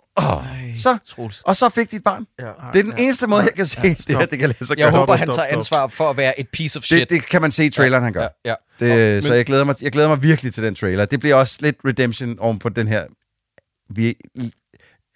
[0.78, 1.42] så, Troels.
[1.42, 2.26] og så fik de et barn.
[2.40, 4.78] Ja, det er den eneste måde, jeg kan se, det, her, det kan lade sig
[4.78, 4.98] Jeg gøre.
[5.00, 7.00] håber, stop, han tager ansvar for at være et piece of shit.
[7.00, 8.28] Det, det kan man se i traileren, han gør.
[8.44, 8.54] Ja, ja.
[9.14, 11.04] Det, så men- jeg glæder, mig, jeg glæder mig virkelig til den trailer.
[11.04, 13.04] Det bliver også lidt redemption oven på den her
[13.90, 14.14] vi,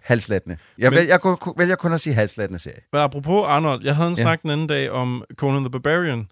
[0.03, 0.57] halslattende.
[0.79, 2.81] Jeg, Men- men, jeg kunne, kunne- vælger kun at sige halslattende serie.
[2.93, 4.23] Men apropos Arnold, jeg havde en Ja.
[4.23, 6.27] snak den anden dag om Conan the Barbarian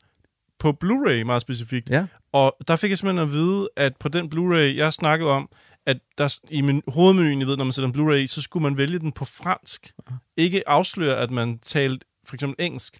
[0.58, 1.90] på Blu-ray meget specifikt.
[1.90, 2.04] Ja.
[2.32, 5.48] Og der fik jeg simpelthen at vide, at på den Blu-ray, jeg snakkede om,
[5.90, 8.62] at der i min hovedmenuen, I ved, når man sætter en Blu-ray i, så skulle
[8.62, 9.92] man vælge den på fransk.
[10.36, 12.98] Ikke afsløre, at man talte for eksempel engelsk,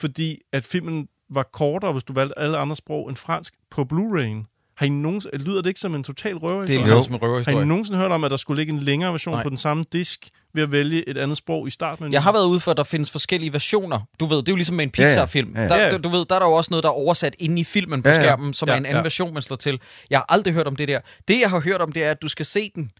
[0.00, 4.50] fordi at filmen var kortere, hvis du valgte alle andre sprog end fransk på Blu-ray'en.
[4.76, 6.86] Har I nogensinde, lyder det ikke som en total Det røverhistorie?
[6.86, 7.66] lyder som en Har I røverhistorie.
[7.66, 9.42] nogensinde hørt om, at der skulle ligge en længere version Nej.
[9.42, 12.12] på den samme disk ved at vælge et andet sprog i starten?
[12.12, 14.00] Jeg har været ude for, at der findes forskellige versioner.
[14.20, 14.90] Du ved, det er jo ligesom med en.
[14.90, 15.52] Pixar-film.
[15.56, 15.68] Ja, ja.
[15.90, 18.02] Der, du ved, der er der jo også noget, der er oversat inde i filmen
[18.02, 18.22] på Ja, ja.
[18.22, 19.02] skærmen, som Ja, er en anden ja.
[19.02, 19.80] version, man slår til.
[20.10, 21.00] Jeg har aldrig hørt om det der.
[21.28, 22.90] Det, jeg har hørt om, det er, at du skal se den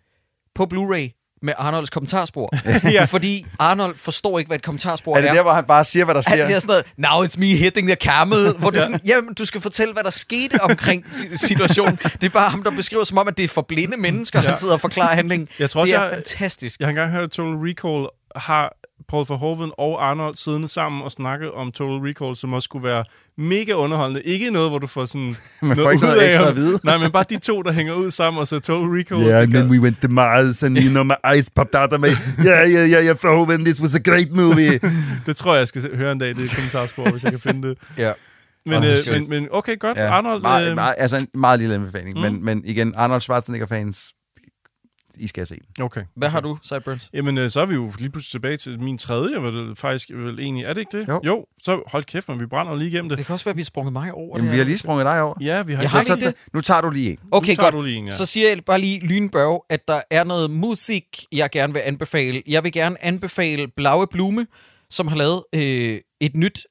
[0.54, 2.50] på Blu-ray med Arnolds kommentarspor.
[2.92, 3.04] ja.
[3.04, 6.14] Fordi Arnold forstår ikke, hvad et kommentarspor Er det der, hvor han bare siger, hvad
[6.14, 6.46] der Han sker?
[6.46, 9.44] siger sådan noget, now it's me hitting the camel, hvor det er sådan, jamen, du
[9.44, 11.96] skal fortælle, hvad der skete omkring si- situationen.
[11.96, 14.48] Det er bare ham, der beskriver som om, at det er for blinde mennesker, ja.
[14.48, 15.48] han sidder og forklarer handlingen.
[15.58, 16.80] Jeg tror også, det er jeg- fantastisk.
[16.80, 18.76] Jeg har engang hørt, at Total Recall har
[19.08, 23.04] Paul Verhoeven og Arnold siddende sammen og snakke om Total Recall, som også skulle være
[23.38, 24.22] mega underholdende.
[24.22, 26.78] Ikke noget, hvor du får sådan Man får ikke noget af ekstra at vide.
[26.84, 29.26] Nej, men bare de to, der hænger ud sammen og ser Total Recall.
[29.26, 32.00] Yeah, and then we went to Mars, and you know, my eyes popped out of
[32.00, 32.08] me.
[32.08, 34.80] Yeah, yeah, yeah, yeah, Verhoeven, this was a great movie.
[35.26, 37.68] Det tror jeg, jeg skal høre en dag, det er kommentarspor, hvis jeg kan finde
[37.68, 37.78] det.
[37.98, 38.12] Ja.
[38.66, 39.98] Men, det er øh, men, men okay, godt.
[39.98, 42.20] ja, Arnold, meget, øh, meget, altså en meget lille anbefaling, mm.
[42.22, 44.12] men, men igen, Arnold Schwarzenegger-fans,
[45.16, 45.84] I skal se den.
[45.84, 46.02] okay.
[46.16, 47.10] Hvad har du, Sideburns?
[47.14, 50.10] Jamen, øh, så er vi jo lige pludselig tilbage til min tredje, var det faktisk
[50.10, 51.08] vel egentlig, er det ikke det?
[51.08, 51.20] Jo.
[51.26, 53.18] jo så hold kæft, men vi brænder lige igennem det.
[53.18, 54.78] Det kan også være, at vi har sprunget mig over Jamen, det vi har lige
[54.78, 55.34] sprunget dig over.
[55.40, 56.34] Ja, vi har Jeg har så, lige det.
[56.52, 57.18] nu tager du lige en.
[57.32, 57.74] Okay, Nu tager godt.
[57.74, 58.12] du lige en, ja.
[58.12, 62.42] Så siger jeg bare lige lynbørg, at der er noget musik, jeg gerne vil anbefale.
[62.46, 64.46] Jeg vil gerne anbefale Blaue Blume,
[64.90, 66.66] som har lavet øh, et nyt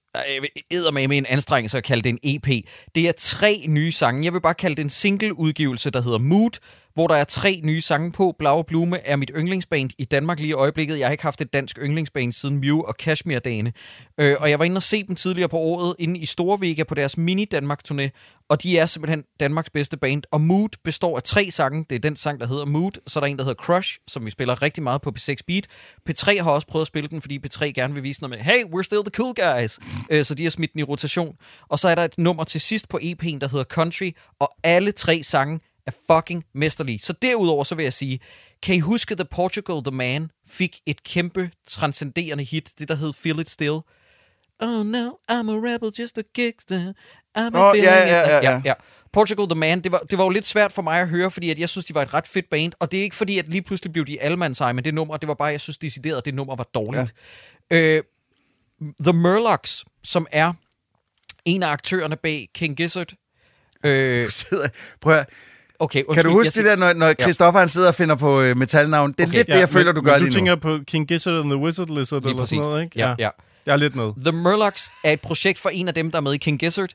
[0.71, 2.47] æder med en anstrengelse at kalde det en EP.
[2.95, 4.25] Det er tre nye sange.
[4.25, 6.51] Jeg vil bare kalde det en single-udgivelse, der hedder Mood,
[6.93, 8.35] hvor der er tre nye sange på.
[8.39, 10.99] Blaue Blume er mit yndlingsband i Danmark lige i øjeblikket.
[10.99, 13.71] Jeg har ikke haft et dansk yndlingsband siden Mew og Kashmir-dagene.
[14.17, 16.95] Øh, og jeg var inde og se dem tidligere på året, inde i Storvega på
[16.95, 18.09] deres mini-Danmark-turné.
[18.49, 20.23] Og de er simpelthen Danmarks bedste band.
[20.31, 21.85] Og Mood består af tre sange.
[21.89, 22.91] Det er den sang, der hedder Mood.
[23.07, 25.67] Så er der en, der hedder Crush, som vi spiller rigtig meget på P6 Beat.
[26.09, 28.63] P3 har også prøvet at spille den, fordi P3 gerne vil vise noget med, hey,
[28.63, 29.79] we're still the cool guys.
[30.09, 31.35] Øh, så de har smidt den i rotation.
[31.69, 34.11] Og så er der et nummer til sidst på EP'en, der hedder Country.
[34.39, 36.99] Og alle tre sange er fucking mesterlige.
[36.99, 38.19] Så derudover så vil jeg sige,
[38.61, 43.13] kan I huske, The Portugal The Man fik et kæmpe transcenderende hit, det der hed
[43.13, 43.79] Feel It Still?
[44.59, 46.93] Oh no, I'm a rebel, just a gangster.
[47.37, 48.73] I'm Åh, oh, ja, ja, ja, ja, ja.
[49.13, 51.49] Portugal The Man, det var, det var jo lidt svært for mig at høre, fordi
[51.49, 53.49] at jeg synes, de var et ret fedt band, og det er ikke fordi, at
[53.49, 56.25] lige pludselig blev de allemandseje med det nummer, det var bare, jeg synes decideret, at
[56.25, 57.13] det nummer var dårligt.
[57.71, 57.77] Ja.
[57.77, 58.03] Øh,
[58.99, 60.53] The Murlocs, som er
[61.45, 63.13] en af aktørerne bag King Gizzard.
[63.85, 64.67] Øh, Du sidder,
[65.01, 65.29] prøv at,
[65.83, 68.15] okay, kan undskyld, du huske jeg det der, når, når Christoffer han sidder og finder
[68.15, 69.11] på øh, metalnavn?
[69.11, 69.37] Det er Okay.
[69.37, 70.35] lidt det, jeg føler, du gør men lige du nu.
[70.35, 72.55] tænker på King Gizzard and the Wizard Lizard, Lige eller præcis.
[72.57, 72.99] sådan noget, ikke?
[72.99, 73.29] Ja, ja.
[73.65, 74.11] Jeg er lidt med.
[74.25, 76.89] The Murlocs er et projekt for en af dem, der er med i King Gizzard.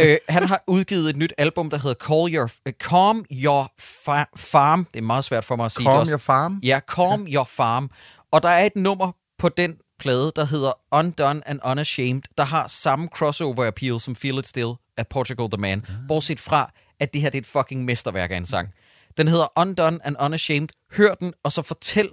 [0.00, 4.32] øh, han har udgivet et nyt album, der hedder Call Your, uh, Calm Your fa-
[4.36, 4.86] Farm.
[4.94, 6.10] Det er meget svært for mig at sige det Calm også.
[6.12, 6.60] your farm.
[6.62, 7.90] Ja, Calm Your Farm.
[8.32, 12.66] Og der er et nummer på den plade, der hedder Undone and Unashamed, der har
[12.68, 15.86] samme crossover appeal som Feel It Still af Portugal The Man.
[16.08, 16.70] Bortset fra,
[17.04, 18.68] at det her det er et fucking mesterværk af en sang.
[19.16, 20.68] Den hedder Undone and Unashamed.
[20.96, 22.08] Hør den, og så fortæl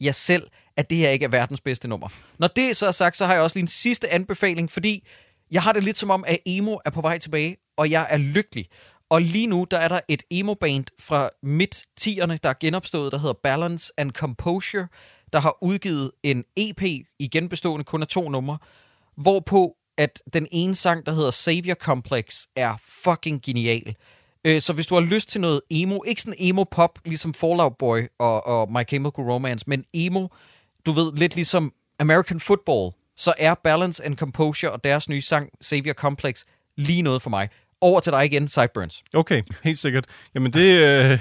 [0.00, 2.08] jer selv, at det her ikke er verdens bedste nummer.
[2.38, 5.06] Når det så er sagt, så har jeg også lige en sidste anbefaling, fordi
[5.50, 8.16] jeg har det lidt som om, at emo er på vej tilbage, og jeg er
[8.16, 8.66] lykkelig.
[9.10, 13.34] Og lige nu, der er der et emo-band fra midt-tierne, der er genopstået, der hedder
[13.42, 14.88] Balance and Composure,
[15.32, 16.82] der har udgivet en EP,
[17.18, 18.58] igen bestående kun af to numre,
[19.16, 23.94] hvorpå at den ene sang, der hedder Savior Complex, er fucking genial.
[24.44, 28.00] Øh, Så hvis du har lyst til noget emo, ikke sådan emo-pop, ligesom Fallout Boy
[28.18, 30.28] og, og My Chemical Romance, men emo,
[30.86, 35.48] du ved, lidt ligesom American Football, så er Balance and Composure og deres nye sang,
[35.60, 36.44] Savior Complex,
[36.76, 37.48] lige noget for mig.
[37.80, 39.02] Over til dig igen, Sideburns.
[39.14, 40.04] Okay, helt sikkert.
[40.34, 40.78] Jamen det...
[41.12, 41.18] Øh,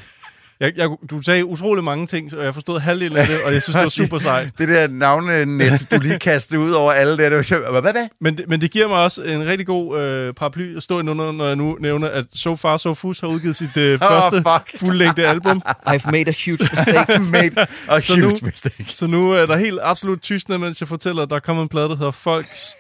[0.59, 3.61] jeg, jeg, du sagde utrolig mange ting, og jeg forstod halvdelen af det, og jeg
[3.63, 4.57] synes, det var super sejt.
[4.57, 8.07] Det der navnenet, du lige kastede ud over alle der, det var så, hvad, hvad?
[8.21, 11.31] Men, det- men det giver mig også en rigtig god øh, paraply at stå under,
[11.31, 14.79] når jeg nu nævner, at So Far So Fus har udgivet sit øh, første fuck.
[14.79, 15.61] fuldlængde album.
[15.89, 17.19] I've made a huge mistake.
[17.19, 18.85] Mate, og Så huge nu- mistake.
[18.87, 21.89] Så nu er der helt absolut tystende, mens jeg fortæller, at der kommer en plade,
[21.89, 22.75] der hedder Folks,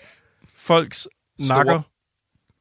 [0.61, 1.07] Folks
[1.39, 1.81] Nakker.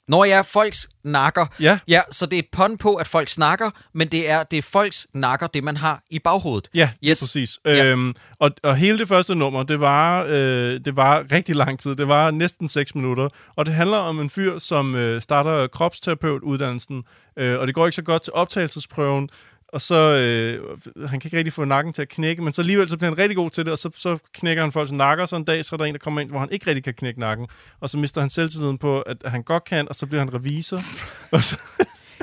[0.09, 1.47] Når jeg er folks nakker.
[1.61, 1.79] Ja.
[1.88, 2.01] ja.
[2.11, 5.07] så det er et pun på, at folk snakker, men det er, det er folks
[5.14, 6.68] nakker, det man har i baghovedet.
[6.75, 6.90] Ja.
[7.05, 7.21] Yes.
[7.21, 7.59] præcis.
[7.64, 7.85] Ja.
[7.85, 11.97] Øhm, og, og hele det første nummer, det var, øh, det var rigtig lang tid.
[11.97, 13.29] Det var næsten 6 minutter.
[13.57, 17.03] Og det handler om en fyr, som øh, starter kropsterapeutuddannelsen,
[17.37, 19.29] øh, og det går ikke så godt til optagelsesprøven,
[19.72, 20.78] og så, øh,
[21.09, 23.18] han kan ikke rigtig få nakken til at knække, men så alligevel så bliver han
[23.18, 25.74] rigtig god til det, og så, så knækker han folks nakker, så en dag så
[25.74, 27.46] er der en, der kommer ind, hvor han ikke rigtig kan knække nakken,
[27.81, 30.78] og så mister han selvtilliden på, at han godt kan, og så bliver han revisor.
[31.33, 31.59] og så,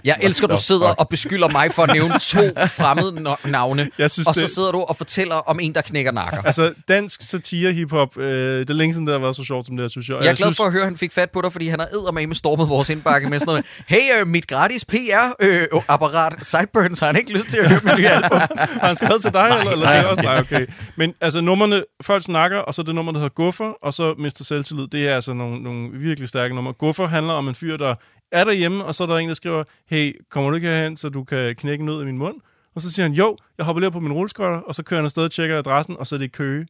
[0.03, 4.27] Jeg elsker, du sidder og beskylder mig for at nævne to fremmede navne, Jeg synes,
[4.27, 6.41] og så det- sidder du og fortæller om en, der knækker nakker.
[6.41, 9.77] altså, dansk satire hiphop, øh, det er længe siden, det har været så sjovt som
[9.77, 10.15] det her, synes jeg.
[10.15, 11.79] Jeg er glad synes, for at høre, at han fik fat på dig, fordi han
[11.79, 13.65] har eddermame stormet vores indbakke med sådan noget.
[13.87, 18.07] Hey, øh, mit gratis PR-apparat, Sideburns, har han ikke lyst til at høre mit nye
[18.07, 18.39] album?
[18.81, 20.23] Har han skrevet til dig, nej, eller, eller nej?
[20.23, 20.67] Nej, okay.
[20.95, 24.43] Men altså, numrene, folk snakker, og så det nummer, der hedder Guffer, og så Mr.
[24.43, 26.73] Selvtillid, det er altså nogle, nogle virkelig stærke numre.
[26.73, 27.95] Guffer handler om en fyr, der
[28.35, 31.09] er derhjemme, og så er der en, der skriver, hey, kommer du ikke herhen, så
[31.09, 32.35] du kan knække en ud min mund?
[32.75, 34.97] Og så siger han, jo, jeg hopper lige op på min rulleskøjter, og så kører
[34.99, 36.67] han afsted og tjekker adressen, og så er det i Køge.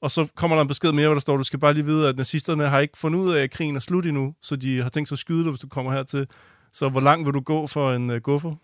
[0.00, 2.08] Og så kommer der en besked mere, hvor der står, du skal bare lige vide,
[2.08, 4.88] at nazisterne har ikke fundet ud af, at krigen er slut endnu, så de har
[4.88, 6.26] tænkt sig at skyde dig, hvis du kommer hertil.
[6.72, 8.54] Så hvor langt vil du gå for en øh, uh, guffer?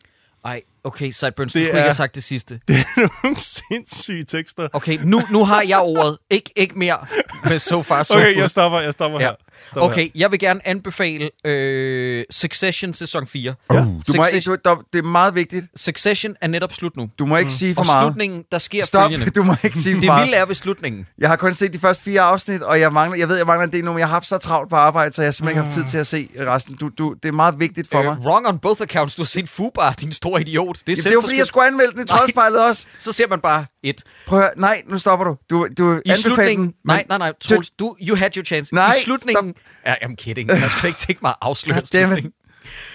[0.45, 2.61] Ej, Okay, Sideburns, du Det skulle ikke er- have sagt det sidste.
[2.69, 4.69] Det er nogle sindssyge tekster.
[4.73, 6.19] Okay, nu, nu har jeg ordet.
[6.31, 6.97] Ik, ikke mere
[7.45, 9.27] med so far so Okay, jeg stopper, jeg stopper Ja.
[9.27, 9.33] her.
[9.69, 13.55] Stopper Okay, jeg vil gerne anbefale øh, Succession sæson 4.
[13.71, 13.83] Uh, du
[14.17, 15.67] må ikke, du, der, det er meget vigtigt.
[15.77, 17.09] Succession er netop slut nu.
[17.19, 17.51] Du må ikke mm.
[17.51, 18.07] sige for Og meget.
[18.07, 19.31] slutningen, der sker Stop, følgende.
[19.41, 20.25] du må ikke sige for Det meget.
[20.27, 21.07] vilde er ved slutningen.
[21.19, 23.65] Jeg har kun set de første fire afsnit, og jeg, mangler, jeg ved, jeg mangler
[23.67, 25.65] en del nu, men jeg har haft så travlt på arbejde, så jeg har simpelthen
[25.65, 26.77] ikke haft tid til at se resten.
[26.77, 28.17] Du, du, det er meget vigtigt for Øh, mig.
[28.19, 29.15] wrong on both accounts.
[29.15, 30.76] Du har set Fubar, din store idiot.
[30.87, 32.87] Det er, Jamen, det jo fordi, jeg skulle anmelde den i troldspejlet også.
[32.99, 34.03] Så ser man bare et.
[34.27, 34.53] Prøv at høre.
[34.57, 35.37] Nej, nu stopper du.
[35.51, 36.67] Du, du I slutningen...
[36.67, 37.33] den, Nej, nej, nej.
[37.41, 38.75] Troels, du, you had your chance.
[38.75, 39.55] Nej, I slutningen...
[39.87, 40.49] Ja, I'm kidding.
[40.49, 42.33] Jeg skal ikke tænke mig at afsløre slutningen.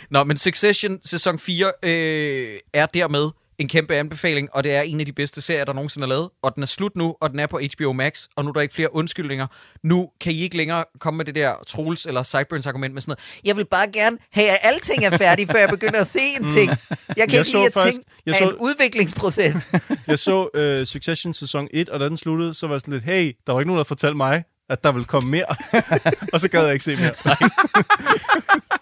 [0.09, 3.29] Nå, men Succession sæson 4 øh, er dermed
[3.61, 6.29] en kæmpe anbefaling, og det er en af de bedste serier, der nogensinde er lavet.
[6.43, 8.61] Og den er slut nu, og den er på HBO Max, og nu er der
[8.61, 9.47] ikke flere undskyldninger.
[9.83, 13.11] Nu kan I ikke længere komme med det der Troels eller Sideburns argument med sådan
[13.11, 13.41] noget.
[13.45, 16.49] Jeg vil bare gerne have, at alting er færdigt, før jeg begynder at se en
[16.55, 16.69] ting.
[16.69, 19.55] Jeg kan Jeg ikke lide, at faktisk- ting jeg er så- en udviklingsproces.
[20.07, 23.03] Jeg så uh, Succession sæson 1, og da den sluttede, så var jeg sådan lidt,
[23.03, 25.55] hey, der var ikke nogen, der fortalte mig, at der ville komme mere.
[26.33, 27.13] og så gad jeg ikke se mere.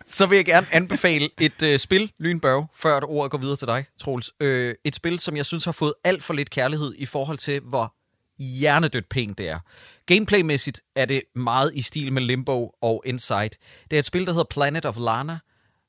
[0.08, 3.68] Så vil jeg gerne anbefale et øh, spil, Lynbørge, før at ordet går videre til
[3.68, 4.32] dig, Troels.
[4.42, 7.62] Øh, et spil, som jeg synes har fået alt for lidt kærlighed i forhold til,
[7.62, 7.94] hvor
[8.44, 9.60] hjernedødt pænt det er.
[10.06, 13.50] Gameplaymæssigt er det meget i stil med Limbo og Inside.
[13.92, 15.40] Det er et spil, der hedder Planet of Lana,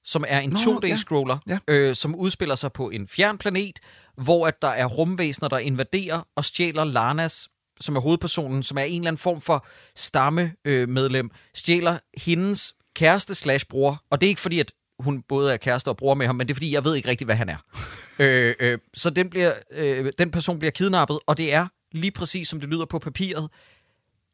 [0.04, 3.78] som er en Nå, 2D-scroller, ja, Øh, som udspiller sig på en fjern planet,
[4.16, 7.48] hvor at der er rumvæsener, der invaderer og stjæler Lanas,
[7.80, 9.66] som er hovedpersonen, som er en eller anden form for
[9.96, 14.02] stammemedlem, medlem, stjæler hendes kæreste slash bror.
[14.10, 16.46] Og det er ikke fordi, at hun både er kæreste og bror med ham, men
[16.46, 17.56] det er fordi, jeg ved ikke rigtig, hvad han er.
[18.20, 22.48] øh, øh, så den, bliver, øh, den person bliver kidnappet, og det er lige præcis,
[22.48, 23.50] som det lyder på papiret,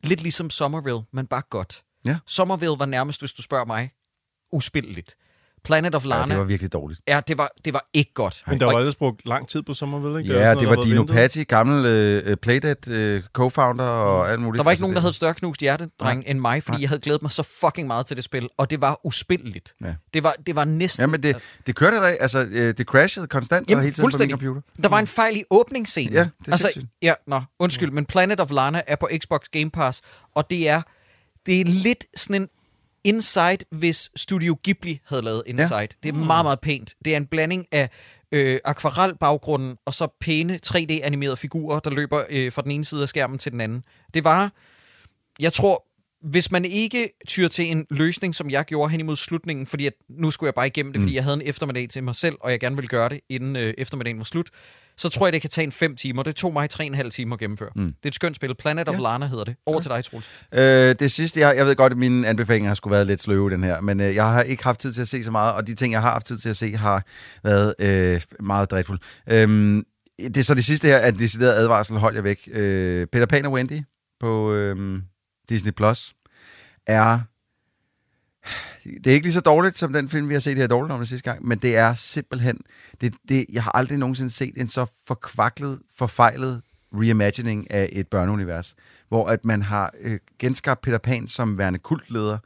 [0.04, 1.82] lidt ligesom Somerville, men bare godt.
[2.04, 2.18] Ja.
[2.26, 3.90] Somerville var nærmest, hvis du spørger mig,
[4.52, 5.16] uspilleligt.
[5.66, 7.00] Planet of Lana, Ja, det var virkelig dårligt.
[7.08, 8.42] ja, det var, det var ikke godt.
[8.46, 10.32] Men der var ellers brugt lang tid på Somerville, ikke?
[10.34, 11.14] Ja, det noget, var der Dino ventet.
[11.16, 14.58] Patti, gammel øh, Playdead øh, co-founder og alt muligt.
[14.58, 16.76] Der var ikke Altså, nogen, der det- havde større knust hjerte, dreng, end mig, fordi
[16.76, 16.80] Nej.
[16.82, 19.74] jeg havde glædet mig så fucking meget til det spil, og det var uspilleligt.
[19.84, 19.94] Ja.
[20.14, 21.00] Det, var, det var næsten...
[21.02, 22.22] Jamen, det, det kørte ikke.
[22.22, 24.60] Altså, øh, det crashede konstant og hele tiden på min computer.
[24.82, 26.12] Der var en fejl i åbningsscenen.
[26.12, 26.92] Ja, det er altså, sindssygt.
[27.02, 30.02] ja, nå, undskyld, men Planet of Lana er på Xbox Game Pass,
[30.34, 30.82] og det er,
[31.46, 32.48] det er lidt sådan en
[33.06, 35.76] Inside, hvis Studio Ghibli havde lavet Inside.
[35.76, 35.86] Ja.
[36.02, 36.94] Det er meget, meget pænt.
[37.04, 37.90] Det er en blanding af
[38.32, 43.08] øh, akvarelbaggrunden og så pæne 3D-animerede figurer, der løber øh, fra den ene side af
[43.08, 43.84] skærmen til den anden.
[44.14, 44.52] Det var,
[45.38, 45.86] jeg tror,
[46.22, 49.92] hvis man ikke tyr til en løsning, som jeg gjorde hen imod slutningen, fordi at
[50.08, 52.50] nu skulle jeg bare igennem det, fordi jeg havde en eftermiddag til mig selv, og
[52.50, 54.50] jeg gerne ville gøre det, inden øh, eftermiddagen var slut,
[54.98, 56.22] så tror jeg, det kan tage en fem timer.
[56.22, 57.70] Det tog mig tre og en halv timer at gennemføre.
[57.76, 57.84] Mm.
[57.86, 58.54] Det er et skønt spil.
[58.54, 59.00] Planet of Ja.
[59.00, 59.56] Lana hedder det.
[59.66, 60.30] Over til dig, Troels.
[60.52, 63.50] Øh, det sidste, jeg, jeg ved godt, at mine anbefalinger har skulle været lidt sløve,
[63.50, 65.66] den her, men øh, jeg har ikke haft tid til at se så meget, og
[65.66, 67.04] de ting, jeg har haft tid til at se, har
[67.44, 69.02] været øh, meget drejfulde.
[69.30, 69.84] Øhm,
[70.18, 72.48] det er så det sidste her, at en decideret advarsel, hold jer væk.
[72.52, 73.80] Øh, Peter Pan og Wendy
[74.20, 74.98] på øh,
[75.48, 76.14] Disney Plus
[76.86, 77.18] er...
[78.84, 80.98] Det er ikke lige så dårligt, som den film, vi har set her dårligt om
[80.98, 82.60] det sidste gang, men det er simpelthen...
[83.00, 86.62] Det, det, jeg har aldrig nogensinde set en så forkvaklet, forfejlet
[86.94, 88.74] reimagining af et børneunivers,
[89.08, 92.38] hvor at man har øh, genskabt Peter Pan som værende kultleder,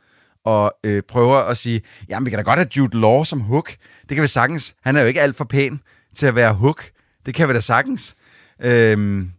[0.44, 3.76] og øh, prøver at sige, jamen vi kan da godt have Jude Law som Hook.
[4.08, 4.74] Det kan vi sagtens.
[4.82, 5.80] Han er jo ikke alt for pæn
[6.14, 6.84] til at være Hook.
[7.26, 8.14] Det kan vi da sagtens.
[8.60, 9.30] Øhm,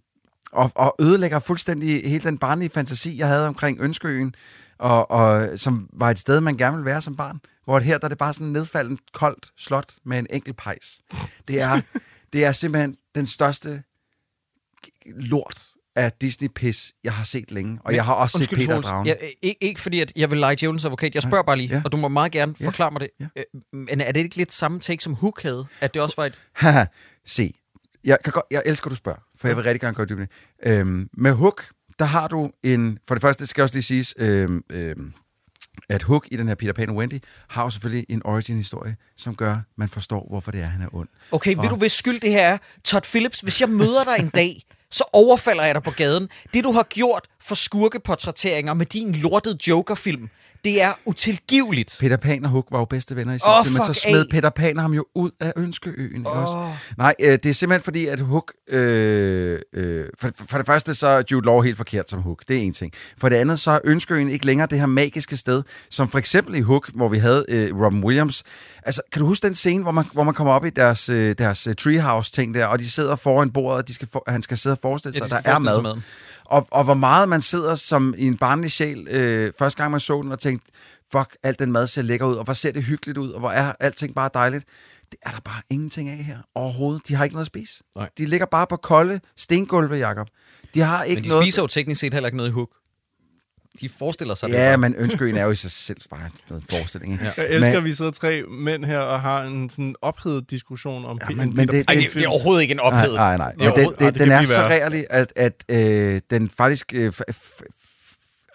[0.52, 4.36] og, og ødelægger fuldstændig hele den barnlige fantasi, jeg havde omkring Ønskeøen,
[4.82, 7.40] og, og som var et sted, man gerne ville være som barn.
[7.66, 11.02] Hvor her der er det bare sådan nedfaldet koldt slot med en enkelt pejs.
[11.48, 11.82] Det er,
[12.34, 13.84] det er simpelthen den største
[15.06, 15.64] lort
[15.96, 17.80] af Disney-pis, jeg har set længe.
[17.86, 18.82] Og jeg har også set Peter.
[18.82, 19.08] Dragen.
[19.08, 21.16] Ja, ikke, ikke fordi, at jeg vil lege djævelens advokat.
[21.16, 21.82] Jeg spørger bare lige, Ja.
[21.86, 22.66] og du må meget gerne Ja.
[22.66, 23.10] forklare mig det.
[23.20, 23.26] Ja.
[23.36, 25.66] Øh, Men er det ikke lidt samme take, som Hook havde?
[25.82, 26.42] At det også var et...
[27.26, 27.54] Se.
[28.04, 30.28] Jeg, kan godt, jeg elsker, du spørger, for jeg vil rigtig gerne i dybden.
[30.66, 31.64] Øhm, med Hook,
[32.00, 33.00] der har du en...
[33.08, 35.14] For det første, skal også lige siges, øhm, øhm,
[35.90, 39.36] at Hook i den her Peter Pan og Wendy har jo selvfølgelig en origin-historie, som
[39.36, 41.08] gør, at man forstår, hvorfor det er, han er ond.
[41.32, 42.58] Okay, ved Og- du, hvis skyld det her er?
[42.84, 46.30] Todd Phillips, hvis jeg møder dig en dag, så overfalder jeg dig på gaden.
[46.54, 50.30] Det, du har gjort for skurkeportrætteringer med din lortede Joker-film,
[50.64, 51.98] det er utilgiveligt.
[52.00, 54.20] Peter Pan og Hook var jo bedste venner i sin Åh, tid, men så smed
[54.20, 54.26] af.
[54.32, 56.16] Peter Pan ham jo ud af Ønskeøen.
[56.16, 56.42] Ikke Åh.
[56.42, 56.74] også?
[56.98, 58.54] Nej, øh, det er simpelthen fordi, at Hook...
[58.70, 62.44] Øh, øh, for, for det første, så er Jude Law helt forkert som Hook.
[62.48, 62.94] Det er en ting.
[63.18, 66.56] For det andet, så er Ønskeøen ikke længere det her magiske sted, som for eksempel
[66.56, 68.44] i Hook, hvor vi havde øh, Robin Williams.
[68.84, 71.36] Altså, kan du huske den scene, hvor man, hvor man kommer op i deres, øh,
[71.38, 74.74] deres treehouse-ting der, og de sidder foran bordet, og de skal for, han skal sidde
[74.74, 76.02] og forestille Ja, sig, de at skal der er sig mad.
[76.52, 80.00] Og, og hvor meget man sidder som i en barnlig sjæl, øh, første gang man
[80.00, 80.72] så den, og tænkte,
[81.12, 83.52] fuck, alt den mad ser lækker ud, og hvor ser det hyggeligt ud, og hvor
[83.52, 84.66] er alting bare dejligt.
[85.12, 87.08] Det er der bare ingenting af her overhovedet.
[87.08, 87.84] De har ikke noget at spise.
[87.96, 88.10] Nej.
[88.18, 90.28] De ligger bare på kolde stengulve, Jacob.
[90.74, 91.46] De har ikke Men de noget...
[91.46, 92.70] spiser jo teknisk set heller ikke noget i hug.
[93.82, 97.14] De forestiller sig det Ja, men ønskeøen er jo i sig selv bare noget forestilling.
[97.14, 97.26] Ikke?
[97.38, 101.06] Jeg elsker, Men- at vi sidder tre mænd her og har en sådan ophedet diskussion
[101.06, 102.80] om Ja, men- en men Peter det- Ej, Pan- det, det er overhovedet ikke en
[102.80, 103.16] ophedet.
[103.16, 103.68] Nej, nej, nej.
[103.74, 104.70] Det er den, det den er så værre.
[104.84, 107.14] rærlig, at, at øh, den faktisk øh,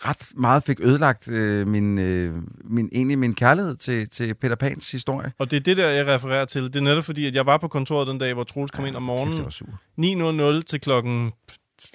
[0.05, 4.91] ret meget fik ødelagt øh, min, øh, min, egentlig min kærlighed til, til Peter Pans
[4.93, 5.33] historie.
[5.39, 6.63] Og det er det der, jeg refererer til.
[6.63, 8.97] Det er netop fordi, at jeg var på kontoret den dag, hvor Troels kom ind
[8.97, 9.37] om Kæft, morgenen.
[9.37, 10.57] det var sur.
[10.59, 11.33] 9.00 til klokken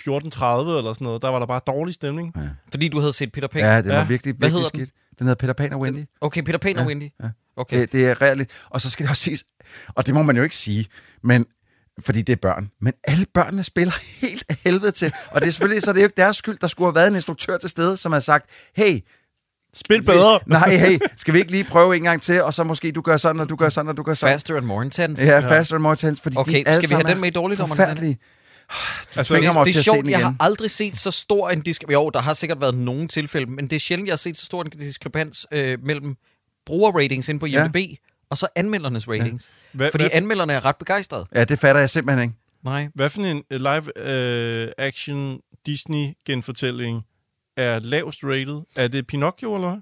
[0.07, 0.09] 14.30
[0.77, 1.21] eller sådan noget.
[1.21, 2.35] Der var der bare dårlig stemning.
[2.71, 3.61] Fordi du havde set Peter Pan.
[3.61, 4.03] Ja, det var Ja.
[4.03, 4.79] virkelig, Hvad virkelig den?
[4.85, 4.89] skidt.
[5.19, 6.03] Den hedder Peter Pan og Wendy.
[6.21, 7.09] Okay, Peter Pan og Wendy.
[7.23, 7.27] ja.
[7.57, 7.81] Okay.
[7.81, 8.49] Det, det er reelt.
[8.69, 9.43] Og så skal det også siges,
[9.87, 10.85] og det må man jo ikke sige,
[11.23, 11.45] men
[11.99, 12.71] fordi det er børn.
[12.81, 15.13] Men alle børnene spiller helt af helvede til.
[15.31, 16.57] Og det er selvfølgelig, så det er jo ikke deres skyld.
[16.61, 18.45] Der skulle have været en instruktør til stede, som har sagt,
[18.75, 18.99] hey,
[19.73, 20.39] Spil bedre!
[20.47, 23.17] nej, hey, skal vi ikke lige prøve en gang til, og så måske du gør
[23.17, 24.35] sådan, og du gør sådan, og du gør sådan.
[24.35, 25.23] Faster and more intense.
[25.25, 27.31] Ja, faster and more intense, fordi Okay, de alle skal vi have den med i
[27.31, 28.17] er dårligdommerne, Forfærdelige.
[29.15, 30.21] Du Altså, det til er sjovt, jeg igen.
[30.23, 31.93] har aldrig set så stor en diskrepans.
[31.93, 34.45] Jo, der har sikkert været nogle tilfælde, men det er sjældent, jeg har set så
[34.45, 36.15] stor en diskrepans øh, mellem
[36.65, 37.65] brugerratings inde på Ja.
[37.65, 37.97] IMDb,
[38.29, 39.51] og så anmeldernes ratings.
[39.73, 41.25] Hvad, Fordi hvad, anmelderne er ret begejstrede.
[41.35, 42.35] Ja, det fatter jeg simpelthen ikke.
[42.63, 42.87] Nej.
[42.95, 47.01] hvad for en øh, live-action Disney-genfortælling
[47.57, 48.61] er lavest rated?
[48.75, 49.81] Er det Pinocchio, eller hvad?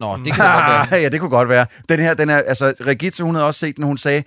[0.00, 1.00] Nå, det kan da godt være.
[1.00, 1.66] Ja, det kunne godt være.
[1.88, 4.22] Den her, den er, altså, Regitze, hun havde også set den, hun sagde,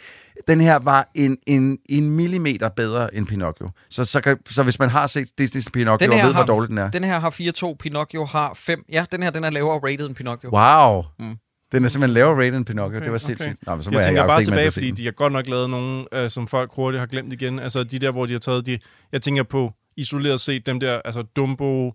[0.47, 3.69] den her var en, en, en millimeter bedre end Pinocchio.
[3.89, 6.77] Så, så, kan, så hvis man har set Disney's Pinocchio og ved, hvor dårlig den
[6.77, 6.91] er.
[6.91, 7.29] Den her har
[7.73, 8.83] 4-2, Pinocchio har 5.
[8.91, 10.49] Ja, den her den er lavere rated end Pinocchio.
[10.53, 11.03] Wow.
[11.19, 11.35] Mm.
[11.71, 12.97] Den er simpelthen lavere rated end Pinocchio.
[12.97, 13.25] Okay, det var okay.
[13.25, 13.67] sindssygt.
[13.67, 14.97] Nå, men så må Jeg jeg, tænker have bare tilbage, fordi den.
[14.97, 17.59] de har godt nok lavet nogle, øh, som folk hurtigt har glemt igen.
[17.59, 18.79] Altså de der, hvor de har taget de...
[19.11, 21.93] Jeg tænker på isoleret set dem der, altså Dumbo,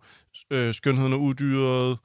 [0.51, 1.99] øh, Skønheden og Udyret,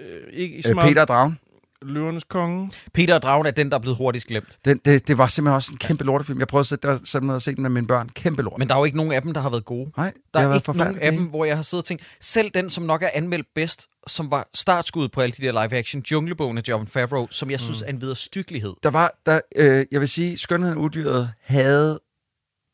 [0.00, 1.38] øh, ikke Øh, smart, Peter og Dragen.
[1.82, 2.70] Løvernes Konge.
[2.94, 4.58] Peter og Dragen er den, der er blevet hurtigst glemt.
[4.64, 6.38] Den, det, det var simpelthen også en kæmpe lortefilm.
[6.38, 8.08] Jeg prøvede at sætte, simpelthen at se den med mine børn.
[8.08, 8.58] Kæmpe lort.
[8.58, 9.90] Men der er jo ikke nogen af dem, der har været gode.
[9.96, 11.86] Nej, det Der har er været ikke nogen af dem, hvor jeg har siddet og
[11.86, 15.52] tænkt, selv den, som nok er anmeldt bedst, som var startskuddet på alle de der
[15.66, 18.72] live-action, Junglebogen af John Favreau, som jeg synes er en videre styggelighed.
[18.82, 22.00] der var, der, øh, jeg vil sige, Skønheden og Udyret havde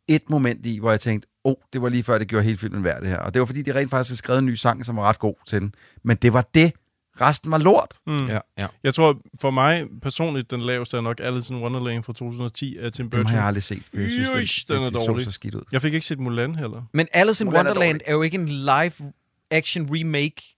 [0.09, 2.57] et moment i, hvor jeg tænkte, åh, oh, det var lige før, det gjorde hele
[2.59, 3.19] filmen værd, det her.
[3.19, 5.19] Og det var, fordi de rent faktisk havde skrevet en ny sang, som var ret
[5.19, 5.75] god til den.
[6.05, 6.73] Men det var det.
[7.21, 7.95] Resten var lort.
[8.07, 8.27] Mm.
[8.29, 8.67] Ja, ja.
[8.85, 12.93] Jeg tror, for mig personligt, den laveste er nok Alice in Wonderland fra 2010 af
[12.93, 13.27] Tim Den Burton.
[13.27, 15.25] har jeg aldrig set, for jeg synes, Jøjsh, den, den er det, dårlig.
[15.25, 15.63] så skidt ud.
[15.73, 16.83] Jeg fik ikke set Mulan heller.
[16.95, 20.57] Men Alice in Mulan er Wonderland er jo ikke en live-action remake,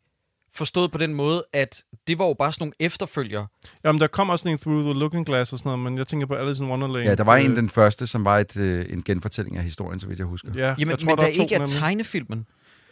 [0.54, 3.46] forstået på den måde, at det var jo bare sådan nogle efterfølger.
[3.84, 6.26] Jamen, der kom også en Through the Looking Glass og sådan noget, men jeg tænker
[6.26, 7.04] på Alice in Wonderland.
[7.08, 10.00] Ja, der var en Øh, den første, som var et, øh, en genfortælling af historien,
[10.00, 10.48] så vidt jeg husker.
[10.54, 11.76] Ja, Jamen, jeg tror, men der, der, er to ikke er nemlig.
[11.76, 12.46] tegnefilmen.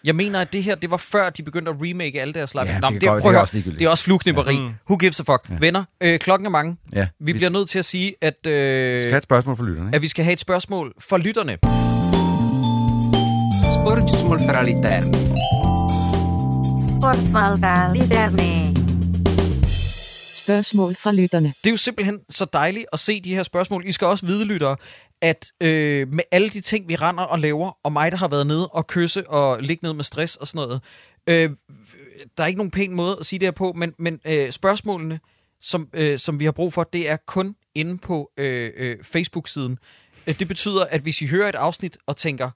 [0.04, 2.62] Jeg mener, at det her, det var før, de begyndte at remake alle deres live.
[2.64, 3.62] Ja, Nå, det godt- det at er også.
[3.78, 4.54] Det er også flueknipperi.
[4.54, 4.60] Ja.
[4.60, 4.70] Mm.
[4.90, 5.46] Who gives a fuck?
[5.50, 5.54] Ja.
[5.60, 6.76] Venner, øh, klokken er mange.
[6.92, 9.88] Ja, Vi bliver nødt til at sige, at, øh, skal have et spørgsmål for lytterne.
[9.88, 9.96] Ikke?
[9.96, 11.52] at vi skal have et spørgsmål for lytterne.
[13.72, 15.12] Sportsmål fra Literni.
[16.98, 18.74] Sportsmål fra Liderne.
[20.44, 21.48] Spørgsmål fra lytterne.
[21.64, 23.82] Det er jo simpelthen så dejligt at se de her spørgsmål.
[23.86, 24.76] I skal også vide, lyttere,
[25.22, 28.46] at øh, med alle de ting, vi render og laver, og mig, der har været
[28.46, 30.82] nede og kysse og ligge ned med stress og sådan noget,
[31.26, 31.50] øh,
[32.36, 35.20] der er ikke nogen pæn måde at sige det her på, men, men øh, spørgsmålene,
[35.60, 39.78] som, øh, som vi har brug for, det er kun inde på øh, øh, Facebook-siden.
[40.26, 42.50] Øh, det betyder, at hvis I hører et afsnit og tænker,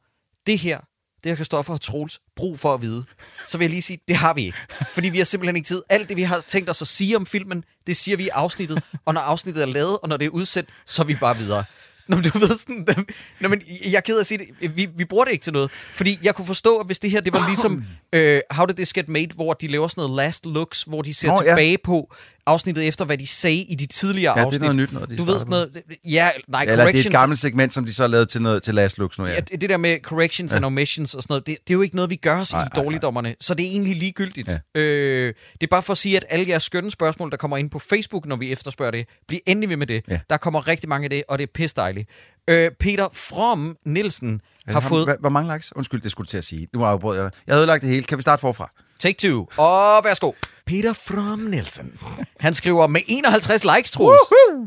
[0.47, 0.81] det her,
[1.25, 3.05] det har Kristoffer og Troels brug for at vide,
[3.47, 4.59] så vil jeg lige sige, det har vi ikke.
[4.95, 5.83] Fordi vi har simpelthen ikke tid.
[5.89, 8.83] Alt det, vi har tænkt os at sige om filmen, det siger vi i afsnittet.
[9.05, 11.65] Og når afsnittet er lavet, og når det er udsendt, så er vi bare videre.
[12.09, 12.87] Nå, men du ved sådan...
[13.41, 14.77] Nå, men jeg er ked af at sige det.
[14.77, 15.71] Vi, vi bruger det ikke til noget.
[15.95, 18.93] Fordi jeg kunne forstå, at hvis det her, det var ligesom øh, How Did This
[18.93, 21.51] Get Made, hvor de laver sådan noget last looks, hvor de ser Nå, Nå, ja.
[21.51, 22.15] tilbage på
[22.47, 24.61] afsnittet efter, hvad de sagde i de tidligere Ja, det er afsnit.
[24.61, 25.83] noget nyt noget, de Du ved sådan noget...
[26.05, 28.63] Ja, nej, Eller det er et gammelt segment, som de så har lavet til, noget,
[28.63, 29.33] til Last Looks nu, ja.
[29.33, 30.57] Ja, det der med corrections ja.
[30.57, 32.61] and omissions og sådan noget, det, det er jo ikke noget, vi gør os Nej,
[32.61, 32.83] i nej, nej.
[32.85, 33.35] dårligdommerne.
[33.41, 34.49] Så det er egentlig ligegyldigt.
[34.75, 34.81] Ja.
[34.81, 37.71] Øh, det er bare for at sige, at alle jeres skønne spørgsmål, der kommer ind
[37.71, 40.05] på Facebook, når vi efterspørger det, bliver endelig ved med det.
[40.09, 40.21] Ja.
[40.31, 42.09] Der kommer rigtig mange af det, og det er pisse dejligt.
[42.51, 45.77] Øh, Peter From Nielsen har Ham- fået Hvor, mange likes?
[45.77, 46.69] Undskyld, det skulle til at sige.
[46.75, 47.33] Nu afbrød jeg dig.
[47.47, 48.03] Jeg havde ødelagt det hele.
[48.03, 48.71] Kan vi starte forfra?
[49.09, 50.33] Take two, og værsgo.
[50.67, 51.99] Peter From Nielsen.
[52.41, 54.21] Han skriver med 51 likes, Troels.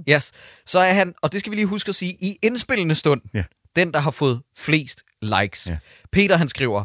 [0.10, 0.32] Yes.
[0.66, 3.44] Så er han, og det skal vi lige huske at sige, i indspillende stund, Ja.
[3.76, 5.68] den, der har fået flest likes.
[5.68, 5.78] Ja.
[6.12, 6.84] Peter, han skriver,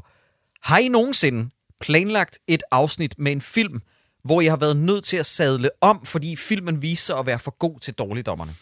[0.63, 1.51] har I nogensinde
[1.81, 3.81] planlagt et afsnit med en film,
[4.25, 7.39] hvor jeg har været nødt til at sadle om, fordi filmen viser sig at være
[7.39, 8.55] for god til dårligdommerne?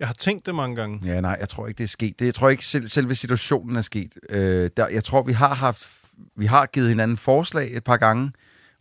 [0.00, 1.00] Jeg har tænkt det mange gange.
[1.14, 2.18] Ja, nej, jeg tror ikke, det er sket.
[2.18, 4.12] Det, jeg tror ikke, selv, selve situationen er sket.
[4.30, 5.88] Øh, der, jeg tror, vi har haft,
[6.36, 8.32] vi har givet hinanden forslag et par gange,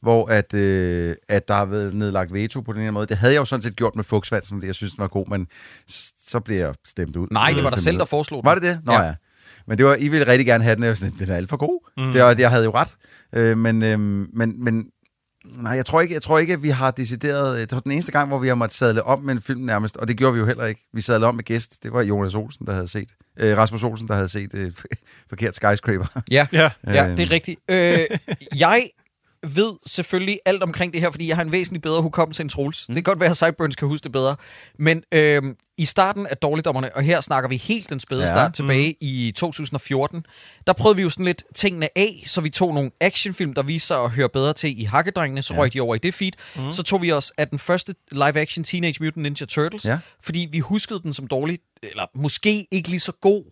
[0.02, 3.08] hvor at, øh, at der har været nedlagt veto på den her måde.
[3.08, 5.28] Det havde jeg jo sådan set gjort med Fugtsvand, det jeg synes, den var god,
[5.28, 5.48] men
[6.26, 7.28] så blev jeg stemt ud.
[7.32, 8.46] Nej, det var dig selv, der foreslog den.
[8.46, 8.80] Var det det?
[8.86, 9.02] Nå Ja.
[9.02, 9.16] ja.
[9.68, 10.84] Men det var, I ville rigtig gerne have den.
[10.84, 11.90] Jeg var sådan, den er alt for god.
[11.98, 12.12] Mm.
[12.12, 12.96] Det var, jeg havde jo ret.
[13.34, 14.86] Øh, men, øh, men, men
[15.46, 17.70] nej, jeg tror, ikke, jeg tror ikke, at vi har decideret...
[17.70, 19.98] Det var den eneste gang, hvor vi har måttet sadle om med en film nærmest,
[19.98, 20.82] og det gjorde vi jo heller ikke.
[20.94, 21.84] Vi sadlede om med gæst.
[21.84, 23.10] Det var Jonas Olsen, der havde set...
[23.40, 24.72] Øh, Rasmus Olsen, der havde set øh,
[25.30, 26.22] forkert skyscraper.
[26.32, 26.70] Ja, Ja.
[26.88, 27.16] ja Øhm.
[27.16, 27.60] det er rigtigt.
[27.70, 28.00] Øh,
[28.60, 28.90] jeg
[29.48, 32.90] ved selvfølgelig alt omkring det her, fordi jeg har en væsentlig bedre hukommelse end Troels.
[32.90, 32.96] Mm.
[32.96, 34.36] Det kan godt være, at Sideburns kan huske det bedre.
[34.80, 35.42] Men øh,
[35.78, 38.28] i starten af Dårligdommerne, og her snakker vi helt den spæde Ja.
[38.28, 40.26] start tilbage i 2014,
[40.68, 43.88] der prøvede vi jo sådan lidt tingene af, så vi tog nogle actionfilm, der viste
[43.88, 45.60] sig at høre bedre til i Hakkedrengene, så ja.
[45.60, 46.32] røg de over i det feed.
[46.56, 46.72] Mm.
[46.72, 49.98] Så tog vi os af den første live-action Teenage Mutant Ninja Turtles, Ja.
[50.22, 53.44] fordi vi huskede den som dårlig, eller måske ikke lige så god.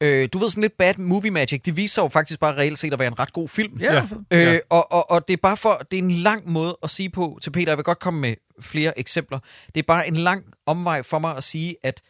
[0.00, 2.92] Øh, du ved sådan lidt bad movie magic, det viser jo faktisk bare reelt set
[2.92, 3.78] at være en ret god film.
[3.80, 4.02] Ja.
[4.30, 4.58] Øh, Ja.
[4.70, 7.38] og, og, og det er bare for, det er en lang måde at sige på
[7.42, 9.38] til Peter, jeg vil godt komme med flere eksempler.
[9.74, 12.02] Det er bare en lang omvej for mig at sige, at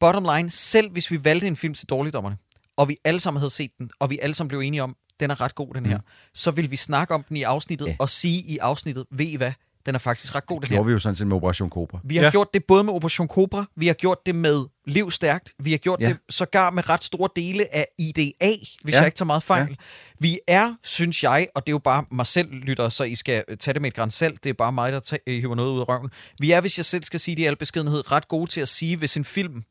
[0.00, 2.36] bottom line, selv hvis vi valgte en film til dårligdommerne,
[2.76, 5.30] og vi alle sammen havde set den, og vi alle sammen blev enige om, den
[5.30, 6.02] er ret god, den her, mm.
[6.34, 7.96] så vil vi snakke om den i afsnittet, Ja.
[7.98, 9.52] og sige i afsnittet, ved I hvad,
[9.86, 10.76] den er faktisk ret god, den her.
[10.76, 11.98] gjorde vi jo sådan set med Operation Cobra.
[12.04, 12.30] Vi har Ja.
[12.30, 15.78] gjort det både med Operation Cobra, vi har gjort det med Liv Stærkt, vi har
[15.78, 16.08] gjort Ja.
[16.08, 18.98] det sågar med ret store dele af IDA, hvis Ja.
[18.98, 19.62] jeg ikke tager meget fejl.
[19.62, 19.68] Ja.
[19.70, 19.74] Ja.
[20.18, 23.44] Vi er, synes jeg, og det er jo bare mig selv, lytter, så I skal
[23.60, 25.80] tage det med et græns selv, det er bare mig, der tager, hiver noget ud
[25.80, 26.10] af røven.
[26.40, 28.68] Vi er, hvis jeg selv skal sige det i al beskedenhed, ret gode til at
[28.68, 29.62] sige, hvis en film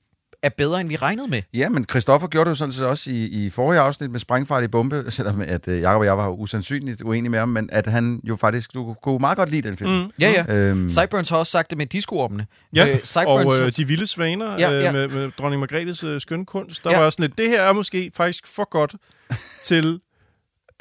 [0.43, 1.41] er bedre, end vi regnede med.
[1.53, 4.71] Ja, men Christoffer gjorde det jo sådan set også i, i forrige afsnit med sprængfarlig
[4.71, 8.21] bombe, selvom at øh, Jacob og jeg var usandsynligt uenige med ham, men at han
[8.23, 9.91] jo faktisk du kunne meget godt lide den film.
[9.91, 10.11] Mm.
[10.19, 10.55] Ja, ja.
[10.55, 12.45] Øhm, Sideburns har også sagt det med disco-ormene.
[12.73, 14.83] Ja, Øh, og øh, De Vilde Svaner Ja, ja, ja.
[14.83, 14.91] ja.
[14.91, 16.97] Med, med dronning Margrethes øh, skønne kunst, der ja.
[16.97, 18.95] var også sådan lidt, det her er måske faktisk for godt
[19.63, 19.99] til...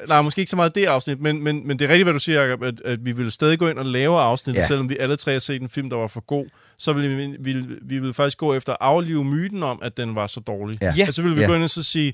[0.07, 2.19] Nej, måske ikke så meget det afsnit, men, men, men det er rigtigt, hvad du
[2.19, 4.67] siger, Jacob, at, at vi ville stadig gå ind og lave afsnit, Ja.
[4.67, 6.45] selvom vi alle tre har set en film, der var for god.
[6.77, 10.15] Så ville vi, vi, vi ville faktisk gå efter at aflive myten om, at den
[10.15, 10.81] var så dårlig.
[10.81, 10.93] Ja.
[10.97, 11.07] Ja.
[11.07, 11.47] Og så ville vi Ja.
[11.47, 12.13] gå ind og så sige,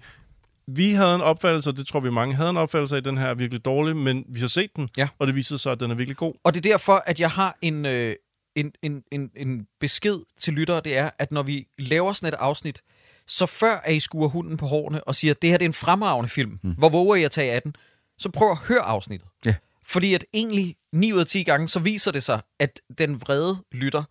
[0.67, 3.17] vi havde en opfattelse, og det tror vi mange havde en opfattelse af, at den
[3.17, 5.07] her er virkelig dårlig, men vi har set den, Ja.
[5.19, 6.33] og det viser sig, at den er virkelig god.
[6.43, 8.15] Og det er derfor, at jeg har en, øh,
[8.55, 12.37] en, en, en, en besked til lyttere, det er, at når vi laver sådan et
[12.39, 12.81] afsnit,
[13.27, 15.73] så før at I skuer hunden på hårene og siger, det her det er en
[15.73, 16.71] fremragende film, mm.
[16.77, 17.75] hvor våger I at tage af den,
[18.17, 19.27] så prøv at høre afsnittet.
[19.45, 19.55] Ja.
[19.85, 23.63] Fordi at egentlig 9 ud af 10 gange, så viser det sig, at den vrede
[23.71, 24.03] lytter,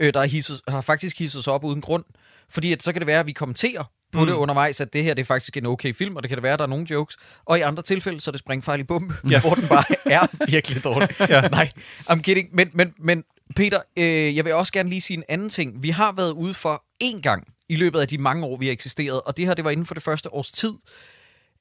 [0.00, 2.04] øh, der hisset, har faktisk hisset sig op uden grund.
[2.50, 4.26] Fordi at så kan det være, at vi kommenterer på mm.
[4.26, 6.42] det undervejs, at det her det er faktisk en okay film, og det kan det
[6.42, 7.16] være, at der er nogle jokes.
[7.44, 9.40] Og i andre tilfælde, så er det springfejl i bombe, ja.
[9.46, 11.08] hvor den bare er virkelig dårlig.
[11.28, 11.40] ja.
[11.48, 11.70] Nej,
[12.10, 12.48] I'm kidding.
[12.52, 13.24] Men, men, men
[13.56, 15.82] Peter, øh, jeg vil også gerne lige sige en anden ting.
[15.82, 18.72] Vi har været ude for én gang i løbet af de mange år, vi har
[18.72, 20.72] eksisteret, og det her det var inden for det første års tid,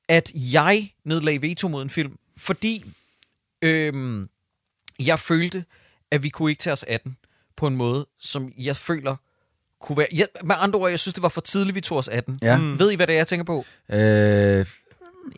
[0.07, 2.85] at jeg nedlagde veto mod en film, fordi
[3.61, 4.29] øhm,
[4.99, 5.65] jeg følte,
[6.11, 7.17] at vi kunne ikke tage os af den
[7.57, 9.15] på en måde, som jeg føler
[9.81, 10.07] kunne være...
[10.13, 12.39] Jeg, med andre ord, jeg synes, det var for tidligt, vi tog os af den.
[12.41, 12.57] Ja.
[12.57, 12.79] Mm.
[12.79, 13.65] Ved I, hvad det er, jeg tænker på?
[13.89, 14.65] øh, Nej, jeg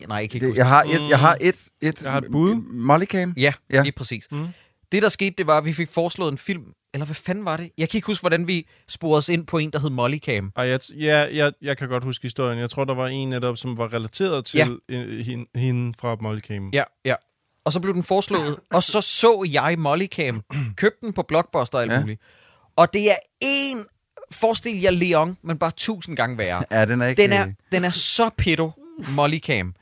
[0.08, 2.54] kan ikke det, huske jeg, har et, jeg har et, et, Jeg har et bud.
[2.54, 3.34] Mollycam.
[3.36, 3.52] Ja, Ja.
[3.76, 4.28] ja, lige præcis.
[4.30, 4.46] Mm.
[4.92, 6.64] Det, der skete, det var, at vi fik foreslået en film,
[6.94, 7.70] eller hvad fanden var det?
[7.78, 10.52] Jeg kan ikke huske, hvordan vi sporede os ind på en, der hed Mollycam.
[10.56, 12.58] Ej, jeg, ja, jeg, jeg kan godt huske historien.
[12.58, 14.66] Jeg tror, der var en netop, som var relateret til Ja.
[14.88, 15.04] ja.
[15.22, 16.70] hende, hende fra Molly Cam.
[16.72, 17.14] Ja, ja.
[17.64, 20.42] Og så blev den foreslået, og så så jeg Mollycam,
[20.76, 21.96] købte den på Blockbuster og alt Ja.
[21.96, 22.00] ja.
[22.00, 22.20] muligt.
[22.76, 23.78] Og det er en,
[24.32, 26.64] forestil jer Leon, men bare tusind gange værre.
[26.70, 27.22] Ja, den er ikke...
[27.22, 28.70] Den er, den er så pedo,
[29.08, 29.74] Mollycam,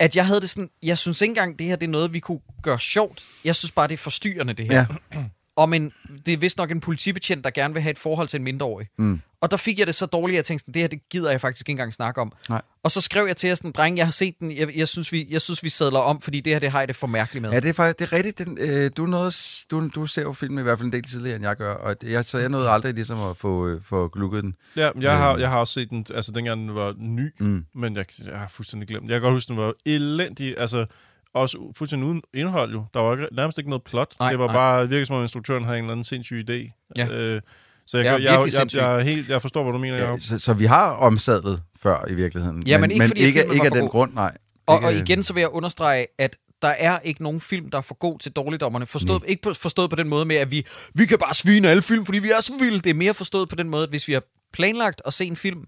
[0.00, 2.20] at jeg havde det sådan, jeg synes ikke engang, det her det er noget, vi
[2.20, 3.24] kunne gøre sjovt.
[3.44, 4.86] Jeg synes bare, det er forstyrrende, det her.
[5.14, 5.24] Ja.
[5.56, 5.92] Om en,
[6.26, 8.86] det er vist nok en politibetjent, der gerne vil have et forhold til en mindreårig.
[8.98, 9.20] Mm.
[9.40, 11.30] Og der fik jeg det så dårligt, at jeg tænkte, sådan, det her det gider
[11.30, 12.32] jeg faktisk ikke engang snakke om.
[12.48, 12.62] Nej.
[12.82, 15.12] Og så skrev jeg til jer sådan, dreng, jeg har set den, jeg, jeg, synes,
[15.12, 17.42] vi, jeg synes, vi sadler om, fordi det her, det har jeg det for mærkeligt
[17.42, 17.50] med.
[17.52, 18.38] Ja, det er faktisk det er rigtigt.
[18.38, 21.36] Den, øh, du, noget, du, du ser jo filmen i hvert fald en del tidligere,
[21.36, 24.42] end jeg gør, og jeg, så jeg nåede aldrig ligesom at få, øh, få lukket
[24.44, 24.54] den.
[24.76, 27.64] Ja, jeg har, jeg har også set den, altså dengang den var ny, Mm.
[27.74, 29.04] men jeg, jeg har fuldstændig glemt.
[29.10, 30.86] Jeg kan godt huske, den var elendig, altså
[31.34, 32.84] også fuldstændig uden indhold jo.
[32.94, 34.14] Der var ikke, nærmest ikke noget plot.
[34.20, 34.54] Nej, det var nej.
[34.54, 36.90] bare, virkede som om instruktøren havde en eller anden sindssyg idé.
[36.96, 37.06] Ja.
[37.08, 37.40] Øh,
[37.86, 39.96] så jeg, Ja, jeg, jeg, virkelig jeg, jeg, er helt, jeg forstår, hvad du mener,
[40.10, 42.62] Ja, så, så vi har omsadlet før i virkeligheden.
[42.66, 43.90] Ja, men ikke men fordi, ikke, filmen ikke var af den god.
[43.90, 44.36] grund, nej.
[44.66, 47.78] Og, Ikke- og igen så vil jeg understrege, at der er ikke nogen film, der
[47.78, 48.86] er for god til dårligdommerne.
[48.86, 51.82] Forstået, ikke på, forstået på den måde med, at vi, vi kan bare svine alle
[51.82, 52.80] film, fordi vi er så vilde.
[52.80, 54.22] Det er mere forstået på den måde, at hvis vi har
[54.52, 55.64] planlagt at se en film,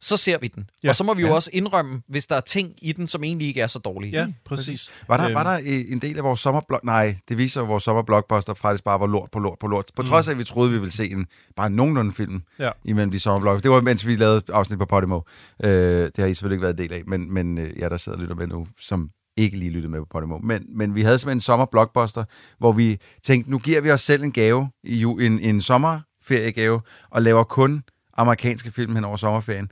[0.00, 0.70] så ser vi den.
[0.84, 0.88] Ja.
[0.88, 1.34] Og så må vi jo Ja.
[1.34, 4.12] også indrømme, hvis der er ting i den, som egentlig ikke er så dårlige.
[4.12, 4.90] Ja, præcis.
[5.08, 6.84] Var der, Øhm, var der en del af vores sommerblok...
[6.84, 9.84] Nej, det viser at vores sommerblockbuster faktisk bare var lort på lort på lort.
[9.96, 11.26] På trods af, at vi troede, vi ville se en
[11.56, 12.70] bare nogenlunde film Ja.
[12.84, 13.62] imellem de sommerblok.
[13.62, 15.20] Det var, mens vi lavede afsnit på Podimo.
[15.64, 17.96] Øh, det har I selvfølgelig ikke været en del af, men, men øh, jeg der
[17.96, 20.38] sidder og lytter med nu, som ikke lige lyttet med på Podimo.
[20.38, 22.24] Men, men vi havde simpelthen en sommerblockbuster,
[22.58, 26.80] hvor vi tænkte, nu giver vi os selv en gave, i en, en sommerferiegave,
[27.10, 27.82] og laver kun
[28.18, 29.70] amerikanske film hen over sommerferien.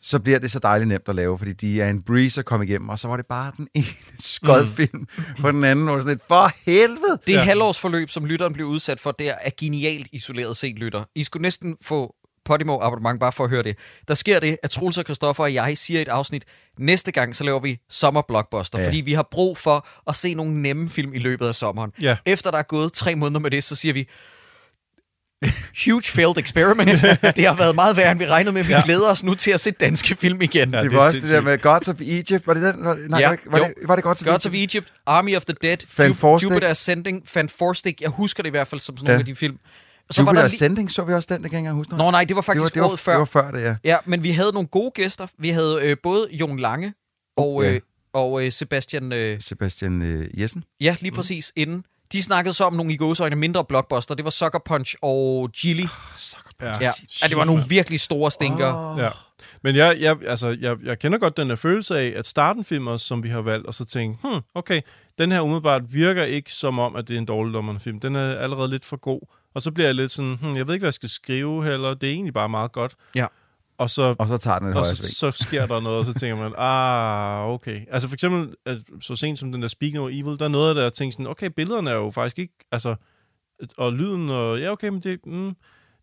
[0.00, 2.66] Så bliver det så dejligt nemt at lave, fordi de er en breeze at komme
[2.66, 3.86] igennem, og så var det bare den ene
[4.34, 5.24] skodfilm mm.
[5.40, 7.18] på den anden, hvor det sådan lidt, for helvede!
[7.26, 7.42] Det ja.
[7.42, 11.04] halvårsforløb, som lytteren blev udsat for, der er genialt isoleret set, lytter.
[11.14, 12.14] I skulle næsten få
[12.44, 13.78] Podimo abonnement bare for at høre det.
[14.08, 16.44] Der sker det, at Troels og Christoffer og jeg siger i et afsnit,
[16.78, 18.86] næste gang så laver vi sommerblockbuster, ja.
[18.86, 21.92] fordi vi har brug for at se nogle nemme film i løbet af sommeren.
[22.00, 22.16] Ja.
[22.26, 24.08] Efter der er gået tre måneder med det, så siger vi,
[25.86, 26.90] huge failed experiment.
[27.36, 28.64] det har været meget værre, end vi regnede med.
[28.64, 28.82] Vi ja.
[28.84, 30.70] glæder os nu til at se danske film igen.
[30.74, 30.82] Ja.
[30.82, 32.46] Det det var også det der med Gods of Egypt.
[32.46, 32.84] Var det den?
[32.84, 34.74] Var, nej, Ja, var, det, var, det, var det Gods of Gods of Egypt?
[34.74, 36.38] Egypt, Army of the Dead, Van Ju-.
[36.42, 38.00] Jupiter Ascending, Fan Forstik.
[38.00, 39.12] Jeg husker det i hvert fald som sådan Ja.
[39.12, 39.58] nogle af de film.
[40.08, 40.54] Og så var Jupiter der lige...
[40.54, 41.90] Ascending så vi også den, det kan jeg ikke engang huske.
[41.90, 42.06] noget.
[42.06, 43.12] Nå nej, det var det var, faktisk det, var, året før.
[43.12, 43.76] det var før det, ja.
[43.84, 45.26] Ja, men vi havde nogle gode gæster.
[45.38, 46.94] Vi havde øh, både Jon Lange
[47.36, 47.72] og, Ja.
[47.72, 47.80] øh,
[48.14, 49.12] og øh, Sebastian...
[49.12, 50.64] Øh, Sebastian øh, Jessen.
[50.80, 51.84] ja, lige præcis inden.
[52.14, 54.14] De snakkede så om nogle i gåseøjne mindre blockbuster.
[54.14, 55.84] Det var Sucker Punch og Gilly.
[56.60, 56.66] Ja.
[56.66, 56.92] Ja.
[57.22, 58.92] ja, det var nogle virkelig store stinker.
[58.92, 58.98] Oh.
[58.98, 59.08] Ja.
[59.62, 62.64] Men jeg, jeg, altså, jeg, jeg kender godt den der følelse af, at starte en
[62.64, 64.80] film også, som vi har valgt, og så tænke, hmm, okay,
[65.18, 68.00] den her umiddelbart virker ikke som om, at det er en dårlig film.
[68.00, 69.20] Den er allerede lidt for god.
[69.54, 71.94] Og så bliver jeg lidt sådan, hmm, jeg ved ikke, hvad jeg skal skrive heller.
[71.94, 72.94] Det er egentlig bare meget godt.
[73.14, 73.26] Ja.
[73.78, 76.14] Og så, Og så tager den et og så, så sker der noget, og så
[76.14, 77.80] tænker man, ah, okay.
[77.90, 80.76] Altså for eksempel, at så sent som den der Speaking of Evil, der er noget
[80.76, 82.94] jeg tænkte sådan, okay, billederne er jo faktisk ikke, altså,
[83.76, 85.54] og lyden, og ja, okay, men det, mm,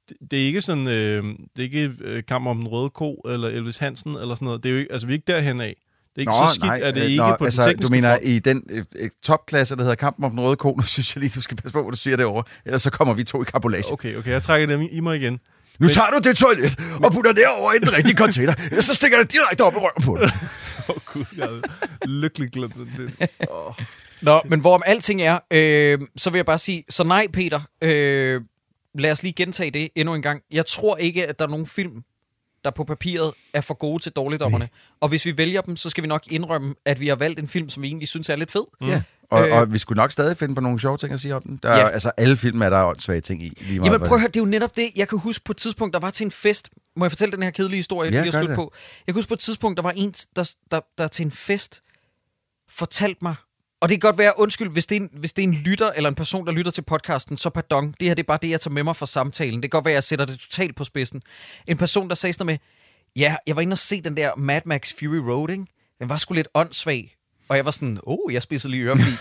[0.09, 3.13] det, det er ikke sådan, øh, det er ikke øh, kamp om den røde ko,
[3.13, 4.63] eller Elvis Hansen, eller sådan noget.
[4.63, 5.75] Det er jo ikke, altså vi er ikke derhen af.
[6.15, 8.09] Det er ikke så skidt, at det øh, ikke nå, på altså, den Du mener
[8.13, 8.25] front.
[8.27, 11.19] i den øh, øh, topklasse, der hedder Kampen om den røde ko, nu synes jeg
[11.21, 13.45] lige, du skal passe på, hvad du siger derovre, ellers så kommer vi to i
[13.45, 13.91] kapulage.
[13.91, 15.39] Okay, okay, jeg trækker dem i mig igen.
[15.81, 18.53] Nu tager du det toilet og putter det over i den rigtige container,
[18.87, 20.31] så stikker det direkte op i røven på dig.
[20.89, 21.61] Åh oh, gud, jeg havde
[22.05, 23.15] lykkelig glemt den.
[23.49, 23.73] Oh.
[24.21, 28.41] Nå, men hvorom alting er, øh, så vil jeg bare sige, så nej, Peter, øh,
[28.95, 30.41] lad os lige gentage det endnu en gang.
[30.51, 32.03] Jeg tror ikke, at der er nogen film,
[32.63, 34.69] der på papiret er for gode til dårligdommerne.
[35.01, 37.47] Og hvis vi vælger dem, så skal vi nok indrømme, at vi har valgt en
[37.47, 38.63] film, som vi egentlig synes er lidt fed.
[38.81, 38.87] Mm.
[39.31, 39.55] Og, Øh.
[39.57, 41.59] og vi skulle nok stadig finde på nogle sjove ting at sige om den.
[41.63, 41.89] Der er, Ja.
[41.89, 43.49] Altså, alle film er der åndssvage ting i.
[43.61, 44.89] Lige meget, Jamen prøv at høre, det er jo netop det.
[44.95, 46.69] Jeg kan huske på et tidspunkt, der var til en fest.
[46.95, 48.73] Må jeg fortælle den her kedelige historie, Ja, lige at slutte på?
[49.07, 51.81] Jeg kan huske på et tidspunkt, der var en, der, der, der til en fest
[52.69, 53.35] fortalte mig,
[53.81, 55.91] og det kan godt være, undskyld, hvis det, er en, hvis det er en lytter,
[55.91, 57.93] eller en person, der lytter til podcasten, så pardon.
[57.99, 59.53] Det her det er bare det, jeg tager med mig fra samtalen.
[59.63, 61.21] Det kan godt være, jeg sætter det totalt på spidsen.
[61.67, 62.57] En person, der sagde sådan med,
[63.15, 65.65] ja, jeg var inde og se den der Mad Max Fury Road, ikke?
[65.99, 67.15] Den var sgu lidt åndssvag.
[67.51, 69.11] Og jeg var sådan, oh, jeg spidsede lige ører, fordi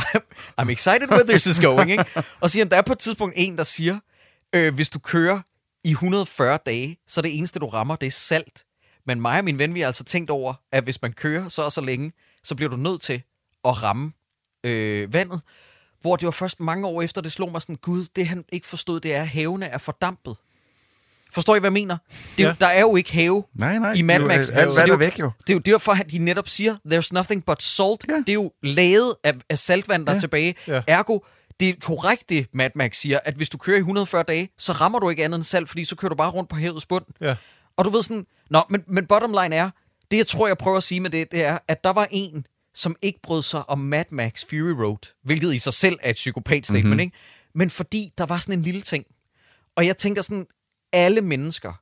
[0.00, 0.20] I'm,
[0.60, 2.04] I'm excited where this is going, ikke?
[2.40, 3.98] Og siger han, der er på et tidspunkt en, der siger,
[4.52, 5.40] øh, hvis du kører
[5.84, 8.64] i 140 dage, så det eneste, du rammer, det er salt.
[9.06, 11.62] Men mig og min ven, vi har altså tænkt over, at hvis man kører så
[11.62, 13.22] og så længe, så bliver du nødt til
[13.64, 14.12] at ramme
[14.64, 15.40] øh, vandet.
[16.00, 18.66] Hvor det var først mange år efter, det slog mig sådan, gud, det han ikke
[18.66, 20.36] forstod, det er, at havene er fordampet.
[21.34, 21.96] Forstår I, hvad jeg mener?
[22.36, 22.48] Det er, Ja.
[22.48, 23.92] jo, der er jo ikke have Nej, nej.
[23.92, 24.48] i Mad det er jo- Max.
[24.48, 25.30] alt det er er jo- væk, jo.
[25.40, 28.04] Det er jo derfor, at de netop siger, there's nothing but salt.
[28.08, 28.14] Ja.
[28.14, 30.20] Det er jo laget af, af saltvand, der er Ja.
[30.20, 30.54] tilbage.
[30.68, 30.82] Ja.
[30.88, 31.18] Ergo,
[31.60, 34.72] det er korrekt, det Mad Max siger, at hvis du kører i 140 dage, så
[34.72, 37.04] rammer du ikke andet end salt, fordi så kører du bare rundt på havets bund.
[37.20, 37.36] Ja.
[37.76, 39.70] Og du ved sådan, nå, men, men bottom line er,
[40.10, 42.46] det jeg tror, jeg prøver at sige med det, det er, at der var en,
[42.74, 46.14] som ikke brød sig om Mad Max Fury Road, hvilket i sig selv er et
[46.16, 47.00] psykopat-statement, mm-hmm.
[47.00, 47.16] ikke?
[47.54, 49.04] Men fordi der var sådan en lille ting.
[49.76, 50.46] Og jeg tænker sådan,
[50.94, 51.72] alle mennesker,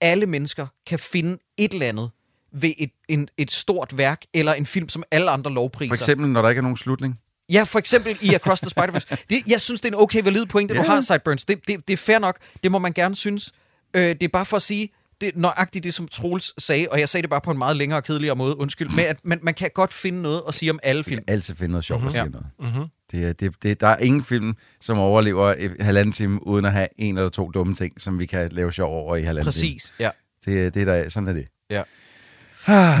[0.00, 2.10] alle mennesker kan finde et eller andet
[2.52, 5.88] ved et, en, et stort værk, eller en film, som alle andre lovpriser.
[5.94, 7.20] For eksempel, når der ikke er nogen slutning.
[7.52, 9.16] Ja, for eksempel i Across the Spider-Verse.
[9.30, 10.86] Det, jeg synes, det er en okay valid pointe, du Ja.
[10.86, 11.44] har, Sideburns.
[11.44, 12.38] Det, det, det er fair nok.
[12.62, 13.52] Det må man gerne synes.
[13.94, 14.88] Øh, det er bare for at sige,
[15.20, 17.76] det er nøjagtigt det, som Troels sagde, og jeg sagde det bare på en meget
[17.76, 20.70] længere og kedeligere måde, undskyld, med at man, man kan godt finde noget at sige
[20.70, 21.24] om alle film.
[21.28, 22.06] Altid finde noget sjovt mm-hmm.
[22.06, 22.28] at sige Ja.
[22.28, 22.46] noget.
[22.58, 22.84] Mm-hmm.
[23.12, 26.72] Det, er- det, det, der er ingen film, som overlever et halvanden time, uden at
[26.72, 29.72] have en eller to dumme ting, som vi kan lave sjov over i halvanden time.
[29.74, 30.10] Præcis, ja.
[30.44, 31.46] Det, det er der, sådan er det.
[31.70, 31.82] Ja.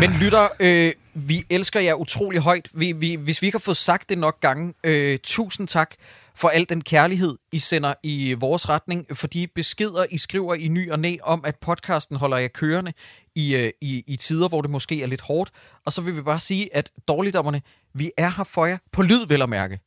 [0.00, 2.68] Men lytter, øh, vi elsker jer utrolig højt.
[2.74, 5.90] Vi, vi, hvis vi ikke har fået sagt det nok gange, øh, tusind tak
[6.36, 10.68] for al den kærlighed, I sender i vores retning, for de beskeder, I skriver i
[10.68, 12.92] ny og næ om, at podcasten holder jer kørende
[13.34, 15.50] i, øh, i, i tider, hvor det måske er lidt hårdt.
[15.86, 17.62] Og så vil vi bare sige, at dårligdommerne,
[17.94, 18.78] vi er her for jer.
[18.92, 19.80] På lyd, vel at mærke.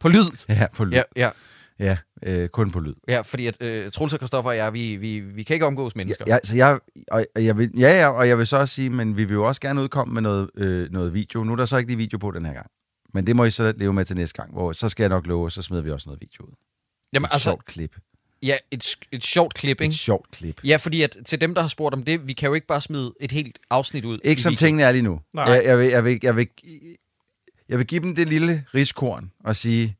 [0.00, 0.44] På lyd.
[0.48, 0.92] Ja, på lyd.
[0.92, 1.30] Ja, ja,
[1.78, 2.94] ja øh, kun på lyd.
[3.08, 5.96] ja fordi at øh, Troels og Kristoffer og jeg, vi, vi, vi kan ikke omgås
[5.96, 6.24] mennesker.
[6.26, 6.78] Ja, så jeg,
[7.10, 9.34] og, og jeg vil, ja, ja, og jeg vil så også sige, men vi vil
[9.34, 11.44] jo også gerne udkomme med noget, øh, noget video.
[11.44, 12.66] Nu er der så ikke lige video på den her gang.
[13.14, 15.26] Men det må I så leve med til næste gang, hvor så skal jeg nok
[15.26, 16.52] love, så smider vi også noget video ud.
[17.12, 17.96] Jamen Et altså, sjovt klip.
[18.42, 19.94] Ja, et, et sjovt klip, Et ikke?
[19.94, 20.60] sjovt klip.
[20.64, 22.80] Ja, fordi at til dem, der har spurgt om det, vi kan jo ikke bare
[22.80, 24.18] smide et helt afsnit ud.
[24.24, 24.58] Ikke som video.
[24.58, 25.20] tingene er lige nu.
[25.34, 25.44] Nej.
[25.44, 26.48] Jeg, jeg, vil, jeg, vil, jeg, vil,
[27.68, 29.96] jeg vil give dem det lille riskorn og sige,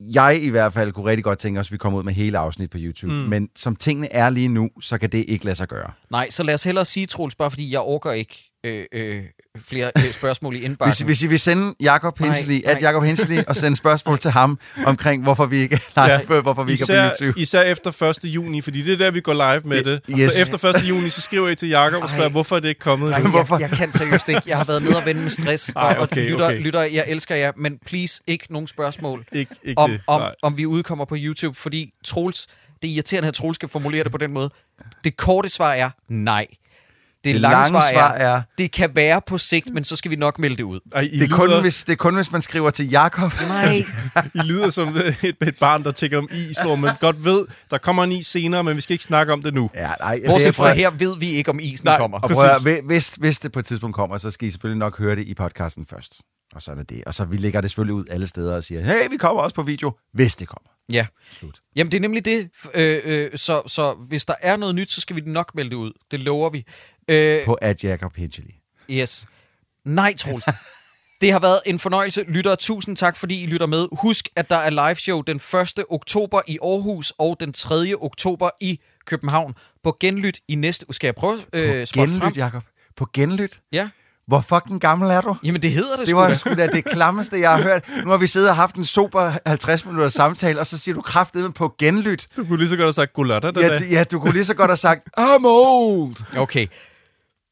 [0.00, 2.38] jeg i hvert fald kunne rigtig godt tænke os, at vi kommer ud med hele
[2.38, 3.12] afsnit på YouTube.
[3.12, 3.18] Mm.
[3.18, 5.92] Men som tingene er lige nu, så kan det ikke lade sig gøre.
[6.10, 9.22] Nej, så lad os hellere sige, Troels, bare fordi jeg orker ikke øh, øh,
[9.68, 10.90] flere øh, spørgsmål i indbakken.
[10.90, 12.74] Hvis, hvis I vil sende Jakob Hensley, nej.
[12.74, 16.40] at Jakob Hensley, og sende spørgsmål til ham omkring, hvorfor vi ikke er live, ja.
[16.40, 17.40] hvorfor vi ikke er på Især, YouTube.
[17.40, 18.24] især efter 1.
[18.24, 20.00] juni, fordi det er der, vi går live med det.
[20.10, 20.32] Yes.
[20.32, 20.88] Så efter 1.
[20.88, 23.60] juni, så skriver I til Jakob og spørger, hvorfor er det ikke kommet Nej, jeg,
[23.60, 24.42] jeg kan seriøst ikke.
[24.46, 25.72] Jeg har været nede og vende med stress.
[25.76, 26.60] Ej, og okay, lytter, okay.
[26.60, 30.00] lytter, jeg elsker jer, men please ikke nogen spørgsmål Ikke, ikke om, det.
[30.06, 30.34] om, Nej.
[30.42, 32.46] om vi udkommer på YouTube, fordi Troels,
[32.82, 34.50] det er irriterende, at Troels skal formulere det på den måde.
[35.04, 36.46] Det korte svar er nej.
[37.24, 39.96] Det, Det lange, lange svar, svar er, er- det kan være på sigt, men så
[39.96, 40.80] skal vi nok melde det ud.
[40.94, 43.32] Ej, I, Det er, kun, lyder, hvis, det er kun, hvis man skriver til Jakob.
[43.48, 43.74] Nej.
[44.34, 47.78] I lyder som et, et barn, der tigger om is, hvor man godt ved, der
[47.78, 49.70] kommer en is senere, men vi skal ikke snakke om det nu.
[49.74, 51.98] Ja, nej, Bortset det er- fra her ved vi ikke, om isen Nej.
[51.98, 52.18] kommer.
[52.20, 52.44] Og prøv
[52.76, 55.26] at, hvis, hvis det på et tidspunkt kommer, så skal I selvfølgelig nok høre det
[55.26, 56.14] i podcasten først.
[56.54, 57.02] Og sådan er det.
[57.06, 59.54] Og så vi lægger det selvfølgelig ud alle steder og siger, hey, vi kommer også
[59.54, 60.68] på video, hvis det kommer.
[60.92, 61.06] Ja.
[61.38, 61.58] Slut.
[61.76, 62.48] Jamen, det er nemlig det.
[62.74, 65.76] Øh, øh, så, så hvis der er noget nyt, så skal vi nok melde det
[65.76, 65.92] ud.
[66.10, 66.64] Det lover vi.
[67.08, 68.50] Øh, På at Jacob Hinchely.
[68.90, 69.26] yes.
[69.84, 70.44] Nej, Troels.
[71.20, 72.22] Det har været en fornøjelse.
[72.28, 73.88] Lytter, tusind tak, fordi I lytter med.
[73.92, 75.84] Husk, at der er live show den 1.
[75.90, 77.92] oktober i Aarhus og den 3.
[78.00, 79.54] oktober i København.
[79.84, 80.94] På genlyt i næste uge.
[80.94, 82.08] Skal jeg prøve øh, frem?
[82.10, 82.62] Genlyt, Jacob.
[82.96, 83.60] På genlyt.
[83.72, 83.88] Ja.
[84.26, 85.36] Hvor fucking gammel er du?
[85.44, 86.34] Jamen, det hedder det, Det sgu var da.
[86.34, 87.84] sgu da det klammeste, jeg har hørt.
[88.04, 91.00] Nu har vi siddet og haft en super 50 minutter samtale, og så siger du
[91.00, 92.28] kraftedeme på genlyt.
[92.36, 93.84] Du kunne lige så godt have sagt godlatter, det Ja, der.
[93.84, 96.36] ja, du kunne lige så godt have sagt, I'm old.
[96.36, 96.66] Okay.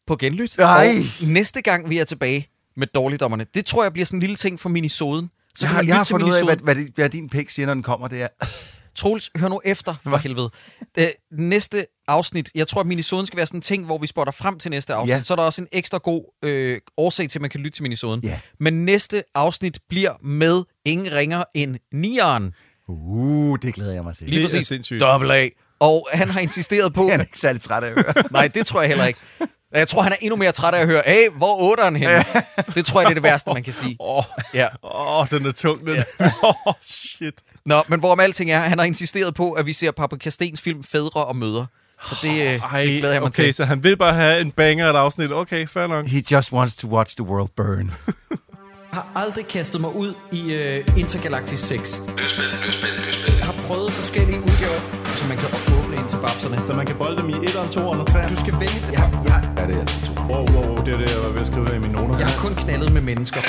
[0.07, 0.59] På genlyt.
[0.59, 0.97] Nej.
[1.21, 4.37] Og næste gang, vi er tilbage med dårligdommerne, det tror jeg bliver sådan en lille
[4.37, 5.31] ting for minisoden.
[5.55, 7.67] Så Jeg kan har, jeg har fundet ud af, hvad, hvad, hvad din pik siger,
[7.67, 8.09] når den kommer.
[8.09, 8.29] Det er,
[8.97, 10.51] Troels, hør nu efter, for helvede.
[10.95, 14.33] Det næste afsnit, jeg tror, at minisoden skal være sådan en ting, hvor vi spotter
[14.33, 15.17] frem til næste afsnit.
[15.17, 15.23] Ja.
[15.23, 17.83] Så er der også en ekstra god øh, årsag til, at man kan lytte til
[17.83, 18.21] minisoden.
[18.25, 18.41] Ja.
[18.61, 22.55] Men næste afsnit bliver med ingen ringer end Nieren.
[22.89, 24.27] uh, det glæder jeg mig til.
[24.27, 24.67] Lige Det er præcis.
[24.69, 25.01] sindssygt.
[25.01, 25.49] Double A.
[25.81, 27.09] Og han har insisteret på...
[27.11, 28.25] Han er ikke særlig træt af at høre.
[28.31, 29.19] Nej, det tror jeg heller ikke.
[29.79, 32.25] Jeg tror, han er endnu mere træt af at høre, hey, hvor er otteren henne?
[32.75, 33.97] Det tror jeg, det er det værste, man kan sige.
[34.01, 34.25] Åh,
[34.55, 34.67] Ja.
[34.83, 35.97] oh, den er tung, den.
[36.21, 37.35] Åh, oh, shit.
[37.67, 40.85] Nå, men hvorom alting er, han har insisteret på, at vi ser Paprika Stens film
[40.85, 41.67] Fædre og Møder.
[42.05, 43.55] Så det, øh, Ej, det glæder jeg mig okay, til.
[43.55, 45.33] så han vil bare have en banger et afsnit.
[45.33, 46.07] Okay, fair nok.
[46.07, 47.91] He just wants to watch the world burn.
[48.97, 52.01] har aldrig kastet mig ud i uh, Intergalactic 6.
[53.39, 55.49] Jeg har prøvet forskellige udgaver, så man kan
[56.27, 56.57] babserne.
[56.67, 58.31] Så man kan bolde dem i 1'eren, 2'eren og 3'eren.
[58.35, 58.93] Du skal vælge det.
[58.99, 60.13] Ja, ja, er det altså to.
[60.31, 62.19] Wow, wow, wow, det er det, jeg var ved at skrive her i mine noter.
[62.23, 63.41] Jeg har kun knaldet med mennesker.